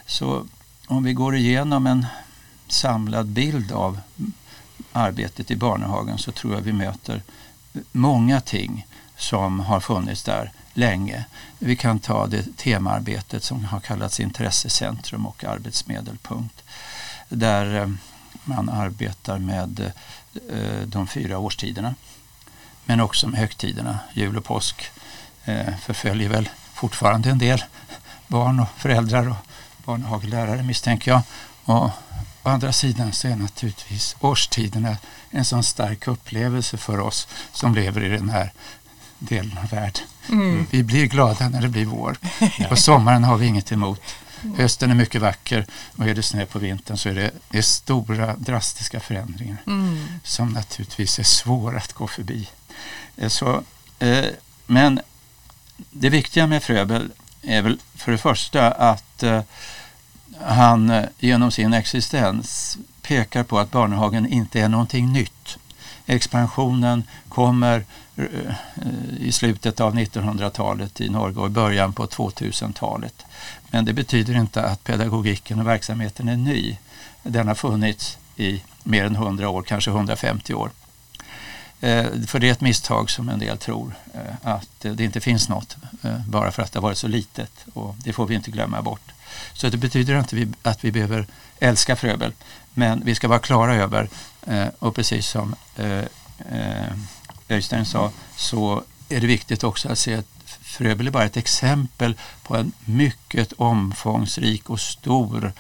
Så 0.06 0.46
om 0.88 1.04
vi 1.04 1.14
går 1.14 1.36
igenom 1.36 1.88
en 1.88 2.06
samlad 2.68 3.28
bild 3.28 3.72
av 3.72 4.00
arbetet 4.92 5.52
i 5.52 5.56
Barnehagen 5.56 6.18
så 6.18 6.32
tror 6.32 6.54
jag 6.54 6.62
vi 6.62 6.74
möter 6.74 7.24
många 7.92 8.42
ting 8.42 8.88
som 9.18 9.60
har 9.60 9.80
funnits 9.80 10.24
där 10.24 10.52
länge. 10.74 11.26
Vi 11.60 11.76
kan 11.76 12.00
ta 12.00 12.28
det 12.28 12.58
temaarbetet 12.58 13.44
som 13.44 13.66
har 13.66 13.80
kallats 13.80 14.20
intressecentrum 14.20 15.26
och 15.26 15.44
arbetsmedelpunkt 15.44 16.64
där 17.30 17.82
eh, 17.82 17.90
man 18.44 18.70
arbetar 18.70 19.40
med 19.40 19.92
eh, 20.50 20.88
de 20.88 21.08
fyra 21.08 21.38
årstiderna 21.38 21.96
men 22.88 23.00
också 23.00 23.28
med 23.28 23.40
högtiderna. 23.40 24.00
Jul 24.14 24.38
och 24.38 24.46
påsk 24.46 24.92
eh, 25.46 25.78
förföljer 25.82 26.30
väl 26.30 26.50
fortfarande 26.74 27.30
en 27.30 27.38
del 27.38 27.64
barn 28.28 28.60
och 28.60 28.68
föräldrar 28.78 29.30
och 29.30 29.36
barnhagelärare 29.86 30.64
misstänker 30.64 31.12
jag. 31.12 31.22
Och 31.66 31.90
å 32.44 32.50
andra 32.50 32.72
sidan 32.74 33.14
så 33.14 33.28
är 33.28 33.36
naturligtvis 33.36 34.16
årstiderna 34.20 34.98
en 35.32 35.46
sån 35.46 35.64
stark 35.64 36.08
upplevelse 36.08 36.78
för 36.78 37.00
oss 37.00 37.28
som 37.52 37.76
lever 37.76 38.04
i 38.04 38.10
den 38.10 38.30
här 38.30 38.52
delen 39.20 39.58
av 39.58 39.70
världen. 39.70 40.04
Mm. 40.30 40.68
Vi 40.72 40.84
blir 40.84 41.06
glada 41.06 41.50
när 41.50 41.62
det 41.62 41.70
blir 41.70 41.86
vår. 41.86 42.18
På 42.70 42.76
sommaren 42.76 43.24
har 43.24 43.38
vi 43.38 43.46
inget 43.46 43.72
emot. 43.72 44.02
Hösten 44.58 44.92
är 44.92 44.96
mycket 44.96 45.22
vacker 45.22 45.66
och 45.96 46.08
är 46.08 46.16
det 46.16 46.24
snö 46.24 46.46
på 46.46 46.60
vintern 46.60 46.98
så 46.98 47.10
är 47.10 47.16
det, 47.16 47.32
det 47.50 47.58
är 47.58 47.62
stora 47.62 48.36
drastiska 48.36 49.00
förändringar 49.00 49.58
mm. 49.68 50.08
som 50.24 50.50
naturligtvis 50.50 51.20
är 51.20 51.24
svåra 51.24 51.78
att 51.78 51.94
gå 51.94 52.08
förbi. 52.08 52.48
Eh, 53.18 53.30
så, 53.30 53.64
eh, 54.00 54.26
men 54.66 55.00
det 55.92 56.10
viktiga 56.10 56.48
med 56.48 56.64
Fröbel 56.64 57.12
är 57.42 57.62
väl 57.62 57.80
för 57.96 58.12
det 58.12 58.18
första 58.18 58.72
att 58.72 59.24
eh, 59.24 59.42
han 60.42 60.90
eh, 60.90 61.06
genom 61.20 61.52
sin 61.52 61.74
existens 61.74 62.78
pekar 63.02 63.44
på 63.44 63.60
att 63.60 63.72
Barnehagen 63.72 64.28
inte 64.28 64.60
är 64.60 64.70
någonting 64.70 65.14
nytt. 65.14 65.58
Expansionen 66.06 67.04
kommer 67.30 67.86
eh, 68.16 68.26
i 69.20 69.32
slutet 69.32 69.80
av 69.80 69.96
1900-talet 69.96 71.02
i 71.02 71.10
Norge 71.10 71.38
och 71.38 71.48
i 71.48 71.50
början 71.50 71.94
på 71.94 72.06
2000-talet. 72.06 73.26
Men 73.70 73.86
det 73.86 73.94
betyder 73.94 74.36
inte 74.36 74.64
att 74.64 74.84
pedagogiken 74.84 75.60
och 75.60 75.68
verksamheten 75.68 76.30
är 76.30 76.38
ny. 76.38 76.78
Den 77.24 77.48
har 77.48 77.56
funnits 77.56 78.18
i 78.36 78.64
mer 78.84 79.06
än 79.06 79.16
100 79.16 79.50
år, 79.50 79.62
kanske 79.64 79.92
150 79.92 80.54
år. 80.54 80.70
Eh, 81.82 82.06
för 82.28 82.40
det 82.40 82.48
är 82.48 82.52
ett 82.52 82.62
misstag 82.62 83.10
som 83.10 83.30
en 83.30 83.40
del 83.40 83.58
tror, 83.58 83.96
eh, 84.14 84.52
att 84.52 84.70
det 84.80 85.04
inte 85.04 85.22
finns 85.22 85.50
något 85.50 85.78
eh, 86.02 86.28
bara 86.28 86.52
för 86.52 86.64
att 86.64 86.72
det 86.72 86.80
har 86.80 86.84
varit 86.84 86.98
så 86.98 87.08
litet 87.08 87.66
och 87.74 87.96
det 87.98 88.14
får 88.14 88.26
vi 88.26 88.36
inte 88.36 88.52
glömma 88.52 88.82
bort. 88.82 89.12
Så 89.54 89.70
det 89.70 89.78
betyder 89.78 90.20
inte 90.20 90.48
att 90.62 90.84
vi 90.84 90.92
behöver 90.92 91.28
älska 91.60 91.96
Fröbel, 91.96 92.34
men 92.74 93.02
vi 93.06 93.16
ska 93.16 93.28
vara 93.28 93.40
klara 93.40 93.76
över, 93.76 94.10
och 94.80 94.96
precis 94.96 95.28
som 95.28 95.56
Öystein 97.50 97.86
sa, 97.86 98.12
så 98.36 98.84
är 99.10 99.22
det 99.22 99.28
viktigt 99.28 99.64
också 99.64 99.90
att 99.90 99.98
se 99.98 100.16
att 100.16 100.26
Fröbel 100.62 101.08
är 101.08 101.12
bara 101.12 101.26
ett 101.26 101.38
exempel 101.38 102.16
på 102.44 102.56
en 102.56 102.72
mycket 102.86 103.54
omfångsrik 103.54 104.70
och 104.70 104.80
stor 104.80 105.54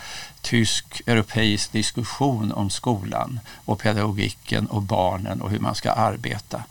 tysk 0.47 1.01
europeisk 1.05 1.71
diskussion 1.71 2.51
om 2.51 2.69
skolan 2.69 3.39
och 3.65 3.79
pedagogiken 3.79 4.67
och 4.67 4.81
barnen 4.81 5.41
och 5.41 5.49
hur 5.49 5.59
man 5.59 5.75
ska 5.75 5.91
arbeta. 5.91 6.63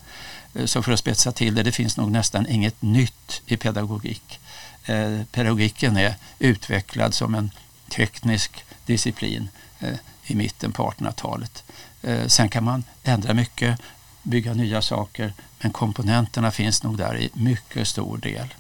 Eh, 0.55 0.67
så 0.67 0.83
för 0.83 0.93
att 0.93 0.99
spetsa 0.99 1.33
till 1.33 1.55
det, 1.55 1.63
det 1.63 1.73
finns 1.73 1.97
nog 1.97 2.11
nästan 2.11 2.47
inget 2.47 2.83
nytt 2.83 3.43
i 3.47 3.57
pedagogik. 3.57 4.41
Eh, 4.85 5.23
pedagogiken 5.33 5.97
är 5.97 6.15
utvecklad 6.39 7.15
som 7.15 7.35
en 7.35 7.51
teknisk 7.89 8.65
disciplin 8.87 9.49
eh, 9.81 9.95
i 10.25 10.35
mitten 10.35 10.73
på 10.73 10.91
1800-talet. 10.91 11.65
Eh, 12.03 12.27
sen 12.27 12.49
kan 12.49 12.65
man 12.65 12.85
ändra 13.03 13.35
mycket, 13.35 13.81
bygga 14.23 14.55
nya 14.55 14.83
saker, 14.83 15.33
men 15.59 15.73
komponenterna 15.73 16.51
finns 16.51 16.83
nog 16.83 16.97
där 16.97 17.17
i 17.17 17.31
mycket 17.33 17.89
stor 17.89 18.19
del. 18.19 18.55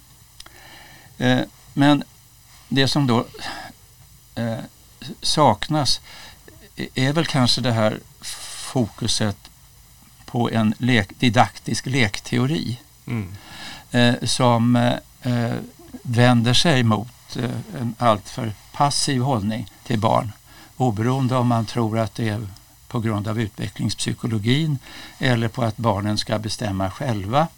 Eh, 1.19 1.41
men 1.73 2.05
det 2.69 2.89
som 2.89 3.07
då 3.07 3.27
saknas 5.23 6.01
är 6.95 7.13
väl 7.13 7.27
kanske 7.27 7.61
det 7.61 7.73
här 7.73 8.01
fokuset 8.21 9.37
på 10.25 10.51
en 10.51 10.75
lek, 10.79 11.19
didaktisk 11.19 11.87
lekteori 11.87 12.79
mm. 13.07 13.37
eh, 13.91 14.15
som 14.23 14.77
eh, 15.23 15.55
vänder 16.03 16.55
sig 16.55 16.83
mot 16.83 17.37
eh, 17.37 17.81
en 17.81 17.95
alltför 17.99 18.53
passiv 18.73 19.23
hållning 19.23 19.71
till 19.85 19.99
barn 19.99 20.33
oberoende 20.77 21.37
om 21.37 21.47
man 21.47 21.67
tror 21.67 21.99
att 21.99 22.15
det 22.15 22.29
är 22.29 22.47
på 22.89 23.01
grund 23.01 23.29
av 23.29 23.41
utvecklingspsykologin 23.41 24.79
eller 25.19 25.49
på 25.49 25.63
att 25.63 25.77
barnen 25.77 26.19
ska 26.19 26.39
bestämma 26.39 26.91
själva. 26.91 27.49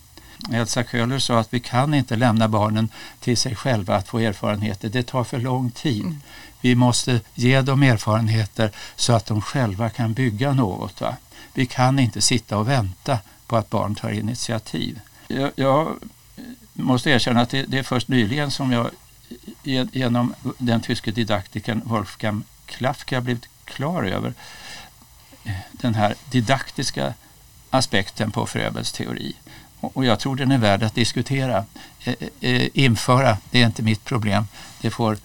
Elsa 0.52 0.84
Köhler 0.84 1.18
sa 1.18 1.38
att 1.38 1.54
vi 1.54 1.60
kan 1.60 1.94
inte 1.94 2.16
lämna 2.16 2.48
barnen 2.48 2.88
till 3.20 3.36
sig 3.36 3.54
själva 3.54 3.96
att 3.96 4.08
få 4.08 4.18
erfarenheter. 4.18 4.88
Det 4.88 5.02
tar 5.02 5.24
för 5.24 5.38
lång 5.38 5.70
tid. 5.70 6.04
Mm. 6.04 6.20
Vi 6.60 6.74
måste 6.74 7.20
ge 7.34 7.60
dem 7.60 7.82
erfarenheter 7.82 8.70
så 8.96 9.12
att 9.12 9.26
de 9.26 9.42
själva 9.42 9.90
kan 9.90 10.12
bygga 10.12 10.52
något. 10.52 11.00
Va? 11.00 11.16
Vi 11.54 11.66
kan 11.66 11.98
inte 11.98 12.20
sitta 12.20 12.58
och 12.58 12.68
vänta 12.68 13.18
på 13.46 13.56
att 13.56 13.70
barn 13.70 13.94
tar 13.94 14.10
initiativ. 14.10 15.00
Jag, 15.28 15.50
jag 15.56 15.96
måste 16.72 17.10
erkänna 17.10 17.40
att 17.40 17.50
det, 17.50 17.62
det, 17.62 17.78
är 17.78 17.82
först 17.82 18.08
nyligen 18.08 18.50
som 18.50 18.72
jag 18.72 18.90
genom 19.92 20.34
den 20.58 20.80
tyske 20.80 21.10
didaktikern 21.10 21.82
Wolfgang 21.84 22.42
Klafka 22.66 23.20
blivit 23.20 23.48
klar 23.64 24.04
över 24.04 24.34
den 25.72 25.94
här 25.94 26.14
didaktiska 26.30 27.14
aspekten 27.70 28.30
på 28.30 28.46
Fröbels 28.46 28.92
teori. 28.92 29.34
Och 29.80 30.04
jag 30.04 30.20
tror 30.20 30.36
den 30.36 30.52
är 30.52 30.58
värd 30.58 30.82
att 30.82 30.94
diskutera. 30.94 31.64
Eh, 32.04 32.14
eh, 32.20 32.52
eh, 32.52 32.68
införa, 32.74 33.36
det 33.50 33.62
är 33.62 33.66
inte 33.66 33.82
mitt 33.82 34.04
problem. 34.04 34.48
Det 34.80 34.90
får 34.90 35.18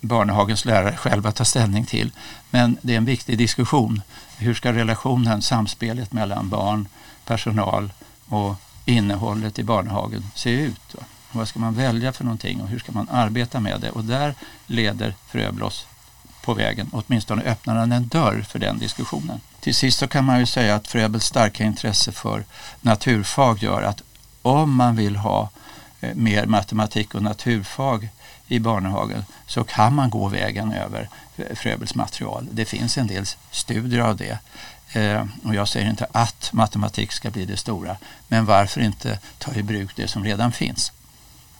Barnehagens 0.00 0.64
lärare 0.64 0.96
själva 0.96 1.32
ta 1.32 1.44
ställning 1.44 1.84
till. 1.84 2.12
Men 2.50 2.76
det 2.82 2.92
är 2.92 2.96
en 2.96 3.04
viktig 3.04 3.38
diskussion. 3.38 4.02
Hur 4.36 4.54
ska 4.54 4.72
relationen, 4.72 5.42
samspelet 5.42 6.12
mellan 6.12 6.48
barn, 6.48 6.88
personal 7.24 7.92
och 8.28 8.54
innehållet 8.84 9.58
i 9.58 9.62
Barnehagen 9.62 10.24
se 10.34 10.50
ut? 10.50 10.94
Vad 11.32 11.48
ska 11.48 11.60
man 11.60 11.74
välja 11.74 12.12
för 12.12 12.24
någonting 12.24 12.60
och 12.60 12.68
hur 12.68 12.78
ska 12.78 12.92
man 12.92 13.08
arbeta 13.08 13.60
med 13.60 13.80
det? 13.80 13.90
Och 13.90 14.04
där 14.04 14.34
leder 14.66 15.14
Fröblås 15.26 15.86
på 16.44 16.54
vägen. 16.54 16.90
Åtminstone 16.92 17.42
öppnar 17.42 17.76
han 17.76 17.92
en 17.92 18.08
dörr 18.08 18.44
för 18.48 18.58
den 18.58 18.78
diskussionen. 18.78 19.40
Till 19.62 19.74
sist 19.74 19.98
så 19.98 20.08
kan 20.08 20.24
man 20.24 20.40
ju 20.40 20.46
säga 20.46 20.74
att 20.74 20.88
Fröbels 20.88 21.24
starka 21.24 21.64
intresse 21.64 22.12
för 22.12 22.44
naturfag 22.80 23.62
gör 23.62 23.82
att 23.82 24.02
om 24.42 24.74
man 24.74 24.96
vill 24.96 25.16
ha 25.16 25.50
eh, 26.00 26.14
mer 26.14 26.46
matematik 26.46 27.14
och 27.14 27.22
naturfag 27.22 28.08
i 28.48 28.58
Barnehagen 28.58 29.24
så 29.46 29.64
kan 29.64 29.94
man 29.94 30.10
gå 30.10 30.28
vägen 30.28 30.72
över 30.72 31.08
Fröbels 31.54 31.94
material. 31.94 32.46
Det 32.50 32.64
finns 32.64 32.98
en 32.98 33.06
del 33.06 33.24
studier 33.50 34.00
av 34.00 34.16
det. 34.16 34.38
Eh, 34.92 35.26
och 35.44 35.54
jag 35.54 35.68
säger 35.68 35.90
inte 35.90 36.06
att 36.12 36.52
matematik 36.52 37.12
ska 37.12 37.30
bli 37.30 37.44
det 37.44 37.56
stora, 37.56 37.96
men 38.28 38.44
varför 38.44 38.80
inte 38.80 39.18
ta 39.38 39.54
i 39.54 39.62
bruk 39.62 39.96
det 39.96 40.08
som 40.08 40.24
redan 40.24 40.52
finns? 40.52 40.92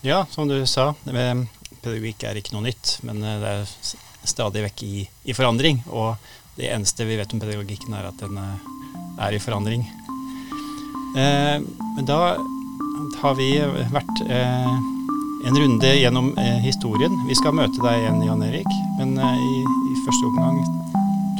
Ja, 0.00 0.26
som 0.30 0.48
du 0.48 0.66
sa, 0.66 0.94
ehm, 1.14 1.48
pedagogik 1.82 2.22
är 2.22 2.34
inte 2.34 2.54
något 2.54 2.62
nytt, 2.62 2.98
men 3.02 3.22
eh, 3.22 3.40
det 3.40 3.48
är 3.48 3.68
stadigt 4.24 4.82
i, 4.82 5.10
i 5.22 5.34
förändring 5.34 5.84
och 5.86 6.16
det 6.56 6.68
eneste 6.68 7.04
vi 7.04 7.16
vet 7.16 7.32
om 7.32 7.40
pedagogikken, 7.40 7.94
er 7.96 8.08
at 8.08 8.18
den 8.20 8.36
eh, 8.36 9.24
er 9.24 9.32
i 9.32 9.40
forandring. 9.40 9.86
Eh, 11.16 11.58
men 11.96 12.08
da 12.08 12.36
har 13.22 13.36
vi 13.38 13.48
vært 13.92 14.22
eh, 14.28 14.74
en 15.48 15.58
runde 15.58 15.94
gjennom 15.96 16.30
historien. 16.62 17.14
Vi 17.26 17.36
skal 17.38 17.56
møte 17.56 17.80
deg 17.82 18.02
igjen, 18.02 18.20
Jan 18.28 18.44
Erik. 18.46 18.68
Men 19.00 19.16
i, 19.18 19.54
i, 19.90 19.96
første 20.04 20.28
omgang, 20.28 20.60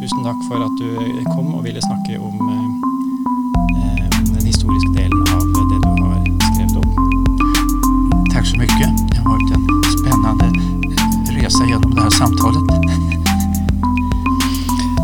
tusen 0.01 0.25
takk 0.27 0.41
for 0.49 0.65
at 0.65 0.81
du 0.81 0.89
kom 1.31 1.53
og 1.55 1.63
ville 1.69 1.83
snakke 1.85 2.19
om, 2.19 2.41
om 2.43 4.27
den 4.33 4.43
historiske 4.49 4.91
delen 4.97 5.23
av 5.31 5.47
det 5.55 5.79
du 5.85 5.89
har 6.03 6.19
skrevet 6.49 6.77
om. 6.83 8.27
Tack 8.35 8.47
så 8.51 8.59
mycket. 8.59 8.91
Det 9.13 9.23
har 9.23 9.31
varit 9.31 9.55
en 9.55 9.67
spännande 9.95 10.51
resa 11.39 11.65
genom 11.71 11.95
det 11.95 12.01
här 12.03 12.11
samtalet. 12.11 13.12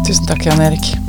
Tusen 0.09 0.25
tack 0.25 0.41
Jan-Erik. 0.47 1.08